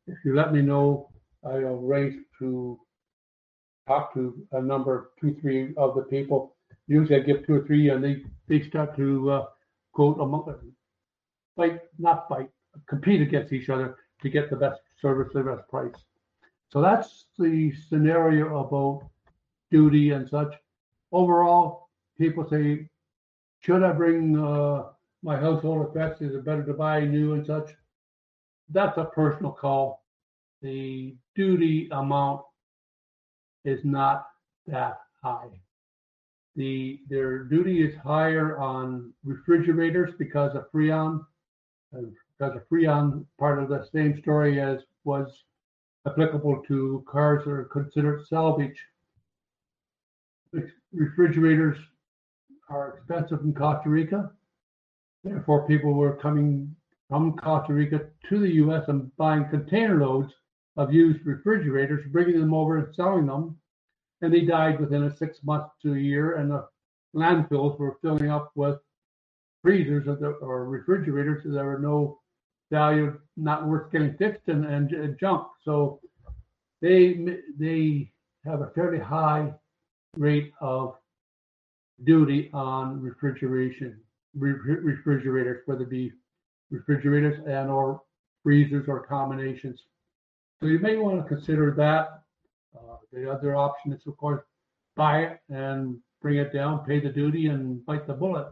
uh, 0.09 0.13
if 0.13 0.19
you 0.25 0.35
let 0.35 0.53
me 0.53 0.63
know, 0.63 1.11
I'll 1.45 1.81
arrange 1.85 2.23
to 2.39 2.79
talk 3.87 4.15
to 4.15 4.47
a 4.53 4.63
number, 4.63 5.11
two, 5.21 5.37
three 5.41 5.75
of 5.77 5.95
the 5.95 6.03
people. 6.03 6.57
Usually 6.87 7.21
I 7.21 7.23
give 7.23 7.47
two 7.47 7.55
or 7.55 7.67
three 7.67 7.91
and 7.91 8.03
they, 8.03 8.23
they 8.49 8.67
start 8.67 8.97
to 8.97 9.31
uh, 9.31 9.47
quote 9.93 10.19
among 10.21 10.55
fight, 11.57 11.81
not 11.99 12.29
fight, 12.29 12.49
compete 12.89 13.21
against 13.21 13.53
each 13.53 13.69
other 13.69 13.97
to 14.25 14.29
get 14.29 14.51
the 14.51 14.57
best 14.57 14.81
service, 15.01 15.33
the 15.33 15.45
best 15.45 15.69
price. 15.69 15.95
So 16.71 16.81
that's 16.81 17.27
the 17.39 17.73
scenario 17.89 18.59
about 18.59 19.09
duty 19.71 20.11
and 20.11 20.29
such. 20.29 20.53
Overall, 21.13 21.89
people 22.19 22.49
say, 22.49 22.89
should 23.61 23.85
I 23.85 23.93
bring 23.93 24.37
uh, 24.37 24.87
my 25.23 25.37
household 25.37 25.89
effects? 25.89 26.21
Is 26.21 26.35
it 26.35 26.45
better 26.45 26.65
to 26.65 26.75
buy 26.75 27.05
new 27.05 27.35
and 27.35 27.47
such? 27.47 27.71
that's 28.71 28.99
a 28.99 29.05
personal 29.05 29.53
call. 29.53 30.05
The 30.63 31.15
duty 31.35 31.89
amount 31.93 32.43
is 33.65 33.81
not 33.85 34.27
that 34.67 34.99
high. 35.23 35.49
The 36.57 37.01
their 37.09 37.45
duty 37.45 37.83
is 37.83 37.95
higher 37.97 38.59
on 38.59 39.13
refrigerators 39.25 40.15
because 40.19 40.55
of 40.55 40.71
Freon, 40.71 41.25
because 42.45 42.57
of 42.57 42.69
Freon, 42.69 43.25
part 43.39 43.63
of 43.63 43.69
the 43.69 43.87
same 43.93 44.21
story 44.21 44.61
as 44.61 44.81
was 45.05 45.45
applicable 46.07 46.63
to 46.69 47.05
cars 47.09 47.45
that 47.45 47.51
are 47.51 47.65
considered 47.65 48.27
salvage. 48.27 48.79
Refrigerators 50.93 51.79
are 52.69 52.99
expensive 52.99 53.41
in 53.45 53.55
Costa 53.55 53.89
Rica. 53.89 54.31
Therefore, 55.23 55.67
people 55.67 55.95
were 55.95 56.17
coming 56.17 56.75
from 57.09 57.37
Costa 57.37 57.73
Rica 57.73 58.07
to 58.29 58.39
the 58.39 58.55
U.S. 58.55 58.85
and 58.89 59.15
buying 59.17 59.49
container 59.49 59.99
loads 59.99 60.33
of 60.77 60.93
used 60.93 61.25
refrigerators, 61.25 62.05
bringing 62.13 62.41
them 62.41 62.55
over 62.55 62.79
and 62.79 62.95
selling 62.95 63.27
them. 63.27 63.57
And 64.21 64.33
they 64.33 64.43
died 64.43 64.81
within 64.81 65.05
a 65.05 65.17
six 65.17 65.39
months 65.45 65.71
to 65.83 65.95
a 65.95 65.99
year, 65.99 66.37
and 66.37 66.51
the 66.51 66.67
landfills 67.15 67.79
were 67.79 67.99
filling 68.03 68.31
up 68.31 68.53
with 68.55 68.79
freezers 69.63 70.07
or 70.43 70.67
refrigerators 70.67 71.43
so 71.43 71.51
there 71.51 71.65
were 71.65 71.79
no 71.79 72.19
value, 72.75 73.19
not 73.37 73.67
worth 73.69 73.93
getting 73.93 74.15
fixed 74.17 74.49
and, 74.49 74.65
and, 74.65 75.19
junk. 75.19 75.47
So 75.65 76.01
they 76.83 77.01
they 77.59 78.11
have 78.45 78.61
a 78.63 78.71
fairly 78.75 78.99
high 78.99 79.53
rate 80.17 80.53
of 80.61 80.97
duty 82.03 82.51
on 82.53 83.01
refrigeration 83.01 84.01
refrigerators, 84.37 85.63
whether 85.67 85.83
it 85.83 85.91
be 85.91 86.13
refrigerators 86.71 87.39
and 87.47 87.71
or 87.71 88.03
freezers 88.43 88.87
or 88.89 89.07
combinations. 89.07 89.79
So 90.61 90.67
you 90.67 90.81
may 90.81 90.97
want 90.97 91.23
to 91.23 91.29
consider 91.35 91.67
that. 91.85 92.05
Uh, 92.77 92.97
the 93.13 93.31
other 93.31 93.55
option 93.55 93.93
is, 93.93 94.03
of 94.07 94.17
course, 94.17 94.43
buy 94.97 95.17
it 95.27 95.39
and 95.49 95.99
bring 96.21 96.39
it 96.39 96.53
down, 96.53 96.85
pay 96.85 96.99
the 96.99 97.11
duty, 97.11 97.47
and 97.47 97.85
bite 97.87 98.07
the 98.09 98.15
bullet. 98.15 98.49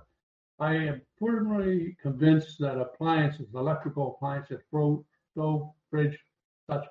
I 0.62 0.75
am 0.75 1.03
firmly 1.18 1.96
convinced 2.01 2.61
that 2.61 2.79
appliances, 2.79 3.48
electrical 3.53 4.14
appliances, 4.14 4.61
stove, 5.33 5.72
fridge, 5.90 6.16
such, 6.70 6.85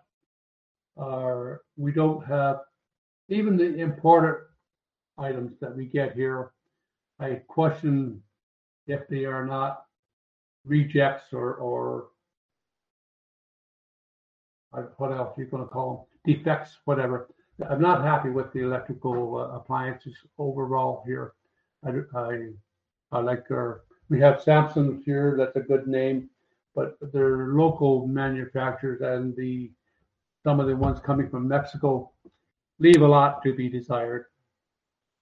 are 0.98 1.62
we 1.78 1.94
don't 1.94 2.26
have 2.26 2.60
even 3.30 3.56
the 3.56 3.78
imported 3.78 4.48
items 5.18 5.54
that 5.62 5.74
we 5.74 5.86
get 5.86 6.16
here. 6.16 6.52
I 7.18 7.36
question 7.48 8.22
if 8.88 9.08
they 9.08 9.24
are 9.24 9.46
not 9.46 9.86
rejects 10.66 11.32
or, 11.32 11.54
or 11.54 12.08
what 14.98 15.14
else 15.14 15.34
you're 15.38 15.48
going 15.48 15.64
to 15.64 15.70
call 15.70 16.10
them, 16.26 16.36
defects, 16.36 16.78
whatever. 16.84 17.30
I'm 17.70 17.82
not 17.82 18.04
happy 18.04 18.32
with 18.32 18.52
the 18.52 18.64
electrical 18.64 19.38
uh, 19.38 19.56
appliances 19.56 20.16
overall 20.38 21.04
here. 21.08 21.36
I, 21.86 21.92
I, 22.14 22.50
Like 23.12 23.50
our, 23.52 23.82
we 24.10 24.20
have 24.22 24.42
Samsung 24.42 25.04
here, 25.04 25.36
that's 25.38 25.56
a 25.56 25.68
good 25.68 25.88
name, 25.88 26.30
but 26.76 26.98
they're 27.14 27.48
local 27.48 28.08
manufacturers 28.08 29.02
and 29.02 29.36
the, 29.36 29.72
some 30.44 30.60
of 30.60 30.68
the 30.68 30.76
ones 30.76 31.00
coming 31.00 31.30
from 31.30 31.48
Mexico 31.48 32.12
leave 32.80 33.02
a 33.02 33.08
lot 33.08 33.44
to 33.44 33.54
be 33.54 33.70
desired. 33.70 34.26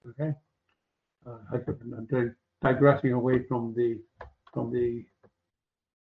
Okay. 0.08 0.34
Uh, 1.26 1.38
I, 1.52 1.56
I'm 1.56 2.36
digressing 2.62 3.12
away 3.12 3.44
from 3.46 3.74
the, 3.76 3.98
from 4.54 4.72
the 4.72 5.04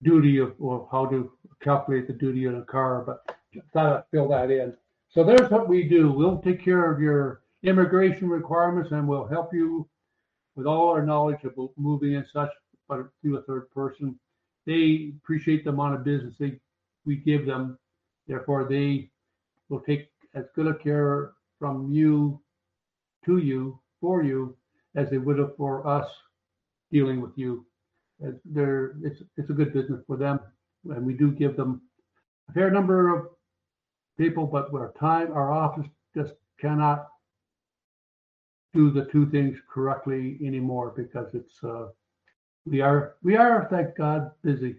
duty 0.03 0.39
of, 0.39 0.53
or 0.59 0.87
how 0.91 1.05
to 1.05 1.31
calculate 1.61 2.07
the 2.07 2.13
duty 2.13 2.47
on 2.47 2.55
a 2.55 2.65
car, 2.65 3.03
but 3.05 3.37
thought 3.73 3.97
I'd 3.97 4.03
fill 4.11 4.27
that 4.29 4.51
in. 4.51 4.73
So 5.09 5.23
there's 5.23 5.49
what 5.49 5.69
we 5.69 5.83
do. 5.87 6.11
We'll 6.11 6.39
take 6.39 6.63
care 6.63 6.91
of 6.91 6.99
your 6.99 7.41
immigration 7.63 8.29
requirements 8.29 8.91
and 8.91 9.07
we'll 9.07 9.25
help 9.25 9.53
you 9.53 9.87
with 10.57 10.65
all 10.65 10.89
our 10.89 11.05
knowledge 11.05 11.43
about 11.43 11.69
moving 11.77 12.15
and 12.15 12.25
such, 12.33 12.49
but 12.89 13.07
through 13.21 13.37
a 13.37 13.43
third 13.43 13.69
person. 13.71 14.19
They 14.65 15.13
appreciate 15.23 15.63
the 15.63 15.69
amount 15.69 15.95
of 15.95 16.03
business 16.03 16.33
they, 16.39 16.59
we 17.05 17.17
give 17.17 17.45
them. 17.45 17.77
Therefore, 18.27 18.65
they 18.67 19.09
will 19.69 19.79
take 19.79 20.09
as 20.33 20.45
good 20.55 20.67
a 20.67 20.73
care 20.73 21.33
from 21.59 21.91
you 21.91 22.41
to 23.25 23.37
you 23.37 23.79
for 24.01 24.23
you 24.23 24.57
as 24.95 25.09
they 25.09 25.19
would 25.19 25.37
have 25.37 25.55
for 25.55 25.87
us 25.87 26.09
dealing 26.91 27.21
with 27.21 27.31
you. 27.35 27.65
They're, 28.43 28.95
it's, 29.03 29.21
it's 29.37 29.49
a 29.51 29.53
good 29.53 29.73
business 29.73 30.01
for 30.07 30.17
them, 30.17 30.39
and 30.89 31.05
we 31.05 31.13
do 31.13 31.31
give 31.31 31.55
them 31.55 31.81
a 32.49 32.53
fair 32.53 32.71
number 32.71 33.15
of 33.15 33.27
people, 34.17 34.47
but 34.47 34.73
our 34.73 34.91
time, 34.99 35.31
our 35.31 35.53
office 35.53 35.85
just 36.15 36.33
cannot 36.59 37.07
do 38.77 38.91
the 38.91 39.05
two 39.11 39.25
things 39.31 39.57
correctly 39.67 40.37
anymore 40.45 40.93
because 40.95 41.33
it's, 41.33 41.63
uh, 41.63 41.87
we 42.65 42.79
are, 42.79 43.15
we 43.23 43.35
are, 43.35 43.67
thank 43.71 43.97
God, 43.97 44.31
busy. 44.43 44.75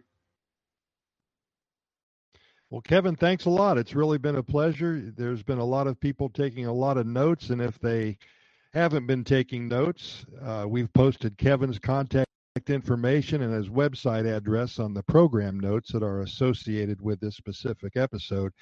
Well, 2.70 2.80
Kevin, 2.82 3.16
thanks 3.16 3.46
a 3.46 3.50
lot. 3.50 3.76
It's 3.76 3.94
really 3.94 4.18
been 4.18 4.36
a 4.36 4.42
pleasure. 4.42 5.12
There's 5.16 5.42
been 5.42 5.58
a 5.58 5.64
lot 5.64 5.88
of 5.88 5.98
people 5.98 6.28
taking 6.28 6.66
a 6.66 6.72
lot 6.72 6.96
of 6.96 7.06
notes, 7.06 7.50
and 7.50 7.60
if 7.60 7.78
they 7.80 8.18
haven't 8.72 9.06
been 9.06 9.24
taking 9.24 9.66
notes, 9.66 10.24
uh, 10.42 10.66
we've 10.68 10.92
posted 10.92 11.36
Kevin's 11.36 11.78
contact 11.78 12.28
information 12.68 13.42
and 13.42 13.54
his 13.54 13.68
website 13.68 14.26
address 14.26 14.78
on 14.78 14.94
the 14.94 15.02
program 15.02 15.58
notes 15.60 15.92
that 15.92 16.02
are 16.02 16.22
associated 16.22 17.00
with 17.00 17.20
this 17.20 17.36
specific 17.36 17.96
episode. 17.96 18.52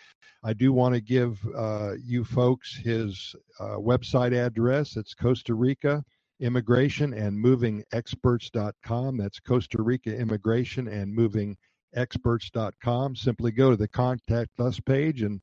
I 0.44 0.52
do 0.52 0.72
want 0.72 0.94
to 0.94 1.00
give 1.00 1.38
uh, 1.56 1.94
you 2.04 2.24
folks 2.24 2.76
his 2.76 3.34
uh, 3.58 3.76
website 3.76 4.32
address. 4.32 4.96
It's 4.96 5.14
Costa 5.14 5.54
Rica 5.54 6.04
Immigration 6.40 7.14
and 7.14 7.38
Moving 7.38 7.82
Experts.com. 7.92 9.16
That's 9.16 9.40
Costa 9.40 9.82
Rica 9.82 10.14
Immigration 10.14 10.88
and 10.88 11.14
Moving 11.14 11.56
Experts.com. 11.94 13.16
Simply 13.16 13.50
go 13.50 13.70
to 13.70 13.76
the 13.76 13.88
contact 13.88 14.60
us 14.60 14.78
page 14.80 15.22
and 15.22 15.40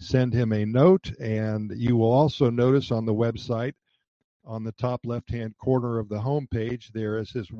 send 0.00 0.32
him 0.32 0.52
a 0.52 0.64
note. 0.64 1.12
And 1.18 1.72
you 1.76 1.96
will 1.96 2.12
also 2.12 2.50
notice 2.50 2.90
on 2.90 3.04
the 3.04 3.14
website 3.14 3.74
on 4.46 4.62
the 4.62 4.72
top 4.72 5.00
left 5.04 5.30
hand 5.30 5.54
corner 5.58 5.98
of 5.98 6.08
the 6.08 6.18
homepage 6.18 6.92
there 6.92 7.18
is 7.18 7.30
his 7.30 7.50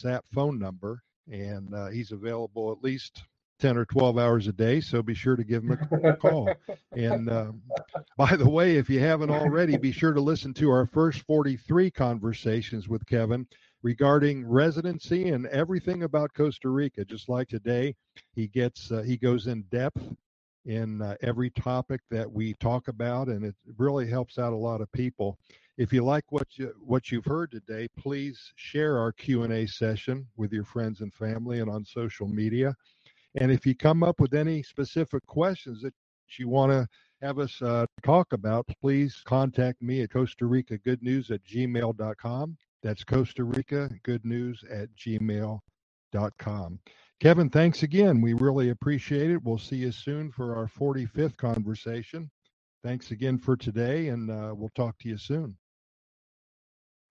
WhatsApp 0.00 0.22
phone 0.32 0.58
number, 0.58 1.02
and 1.30 1.74
uh, 1.74 1.88
he's 1.88 2.12
available 2.12 2.72
at 2.72 2.82
least 2.82 3.24
10 3.60 3.76
or 3.76 3.84
12 3.84 4.18
hours 4.18 4.46
a 4.46 4.52
day. 4.52 4.80
So 4.80 5.02
be 5.02 5.14
sure 5.14 5.36
to 5.36 5.44
give 5.44 5.62
him 5.62 5.78
a 6.04 6.16
call. 6.16 6.50
and 6.92 7.28
uh, 7.28 7.52
by 8.16 8.36
the 8.36 8.48
way, 8.48 8.76
if 8.76 8.88
you 8.88 9.00
haven't 9.00 9.30
already, 9.30 9.76
be 9.76 9.92
sure 9.92 10.12
to 10.12 10.20
listen 10.20 10.54
to 10.54 10.70
our 10.70 10.86
first 10.86 11.22
43 11.26 11.90
conversations 11.90 12.88
with 12.88 13.06
Kevin 13.06 13.46
regarding 13.82 14.46
residency 14.46 15.28
and 15.28 15.46
everything 15.46 16.02
about 16.02 16.34
Costa 16.34 16.68
Rica. 16.68 17.04
Just 17.04 17.28
like 17.28 17.48
today, 17.48 17.94
he 18.34 18.46
gets 18.46 18.90
uh, 18.90 19.02
he 19.02 19.16
goes 19.16 19.46
in 19.46 19.62
depth 19.70 20.02
in 20.66 21.00
uh, 21.00 21.16
every 21.22 21.50
topic 21.50 22.00
that 22.10 22.30
we 22.30 22.54
talk 22.54 22.88
about, 22.88 23.28
and 23.28 23.44
it 23.44 23.54
really 23.78 24.06
helps 24.06 24.38
out 24.38 24.52
a 24.52 24.56
lot 24.56 24.80
of 24.80 24.92
people. 24.92 25.38
If 25.78 25.92
you 25.92 26.04
like 26.04 26.30
what 26.30 26.46
you 26.56 26.74
what 26.84 27.10
you've 27.10 27.24
heard 27.24 27.50
today, 27.50 27.88
please 27.96 28.52
share 28.56 28.98
our 28.98 29.12
Q 29.12 29.44
and 29.44 29.52
A 29.52 29.66
session 29.66 30.26
with 30.36 30.52
your 30.52 30.64
friends 30.64 31.00
and 31.00 31.12
family 31.14 31.60
and 31.60 31.70
on 31.70 31.84
social 31.84 32.28
media. 32.28 32.74
And 33.36 33.50
if 33.50 33.64
you 33.64 33.74
come 33.74 34.02
up 34.02 34.20
with 34.20 34.34
any 34.34 34.62
specific 34.62 35.24
questions 35.26 35.82
that 35.82 35.94
you 36.38 36.48
want 36.48 36.72
to 36.72 36.86
have 37.22 37.38
us 37.38 37.60
uh, 37.62 37.86
talk 38.02 38.32
about, 38.32 38.66
please 38.80 39.22
contact 39.24 39.82
me 39.82 40.02
at 40.02 40.12
Costa 40.12 40.46
Rica 40.46 40.78
Good 40.78 41.02
News 41.02 41.30
at 41.30 41.44
gmail.com. 41.44 42.56
That's 42.82 43.04
Costa 43.04 43.44
Rica 43.44 43.90
Good 44.02 44.24
News 44.24 44.64
at 44.70 44.88
gmail.com. 44.96 46.80
Kevin, 47.20 47.50
thanks 47.50 47.82
again. 47.82 48.22
We 48.22 48.32
really 48.32 48.70
appreciate 48.70 49.30
it. 49.30 49.44
We'll 49.44 49.58
see 49.58 49.76
you 49.76 49.92
soon 49.92 50.32
for 50.32 50.56
our 50.56 50.66
45th 50.66 51.36
conversation. 51.36 52.30
Thanks 52.82 53.10
again 53.10 53.38
for 53.38 53.56
today, 53.56 54.08
and 54.08 54.30
uh, 54.30 54.54
we'll 54.56 54.70
talk 54.74 54.98
to 55.00 55.08
you 55.08 55.18
soon. 55.18 55.59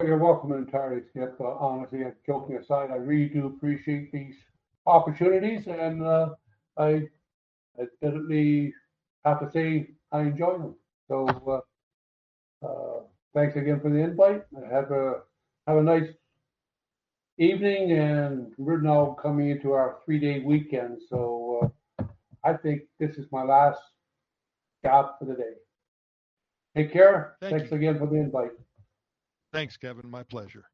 You're 0.02 0.18
welcome 0.18 0.54
entirely, 0.54 1.02
Skip. 1.10 1.36
Uh, 1.42 1.58
honestly, 1.58 2.06
joking 2.26 2.56
aside, 2.56 2.90
I 2.90 2.96
really 2.96 3.28
do 3.28 3.48
appreciate 3.48 4.14
these 4.14 4.36
opportunities, 4.86 5.68
and 5.68 6.02
uh, 6.02 6.36
I, 6.78 7.10
I 7.78 7.84
definitely 8.02 8.74
have 9.26 9.42
to 9.42 9.52
say 9.52 9.90
I 10.14 10.22
enjoy 10.22 10.54
them. 10.54 10.76
So, 11.10 11.28
uh, 12.64 12.66
uh, 12.66 13.02
thanks 13.34 13.58
again 13.58 13.82
for 13.82 13.90
the 13.90 13.98
invite. 13.98 14.44
Have 14.72 14.90
a 14.92 15.24
have 15.68 15.76
a 15.76 15.84
nice 15.84 16.08
evening, 17.38 17.92
and 17.92 18.54
we're 18.58 18.80
now 18.80 19.18
coming 19.22 19.50
into 19.50 19.74
our 19.74 19.98
three 20.06 20.20
day 20.20 20.40
weekend. 20.40 21.02
So, 21.10 21.74
uh, 22.00 22.06
I 22.46 22.54
think 22.54 22.84
this 23.02 23.18
is 23.18 23.26
my 23.34 23.44
last 23.44 23.82
job 24.82 25.20
for 25.20 25.26
the 25.26 25.34
day. 25.34 25.56
Take 26.74 26.94
care. 26.94 27.36
Thank 27.42 27.58
Thanks 27.58 27.72
you. 27.72 27.78
again 27.78 28.00
for 28.00 28.08
the 28.08 28.16
invite. 28.16 28.52
Thanks, 29.52 29.78
Kevin. 29.78 30.10
My 30.10 30.24
pleasure. 30.24 30.66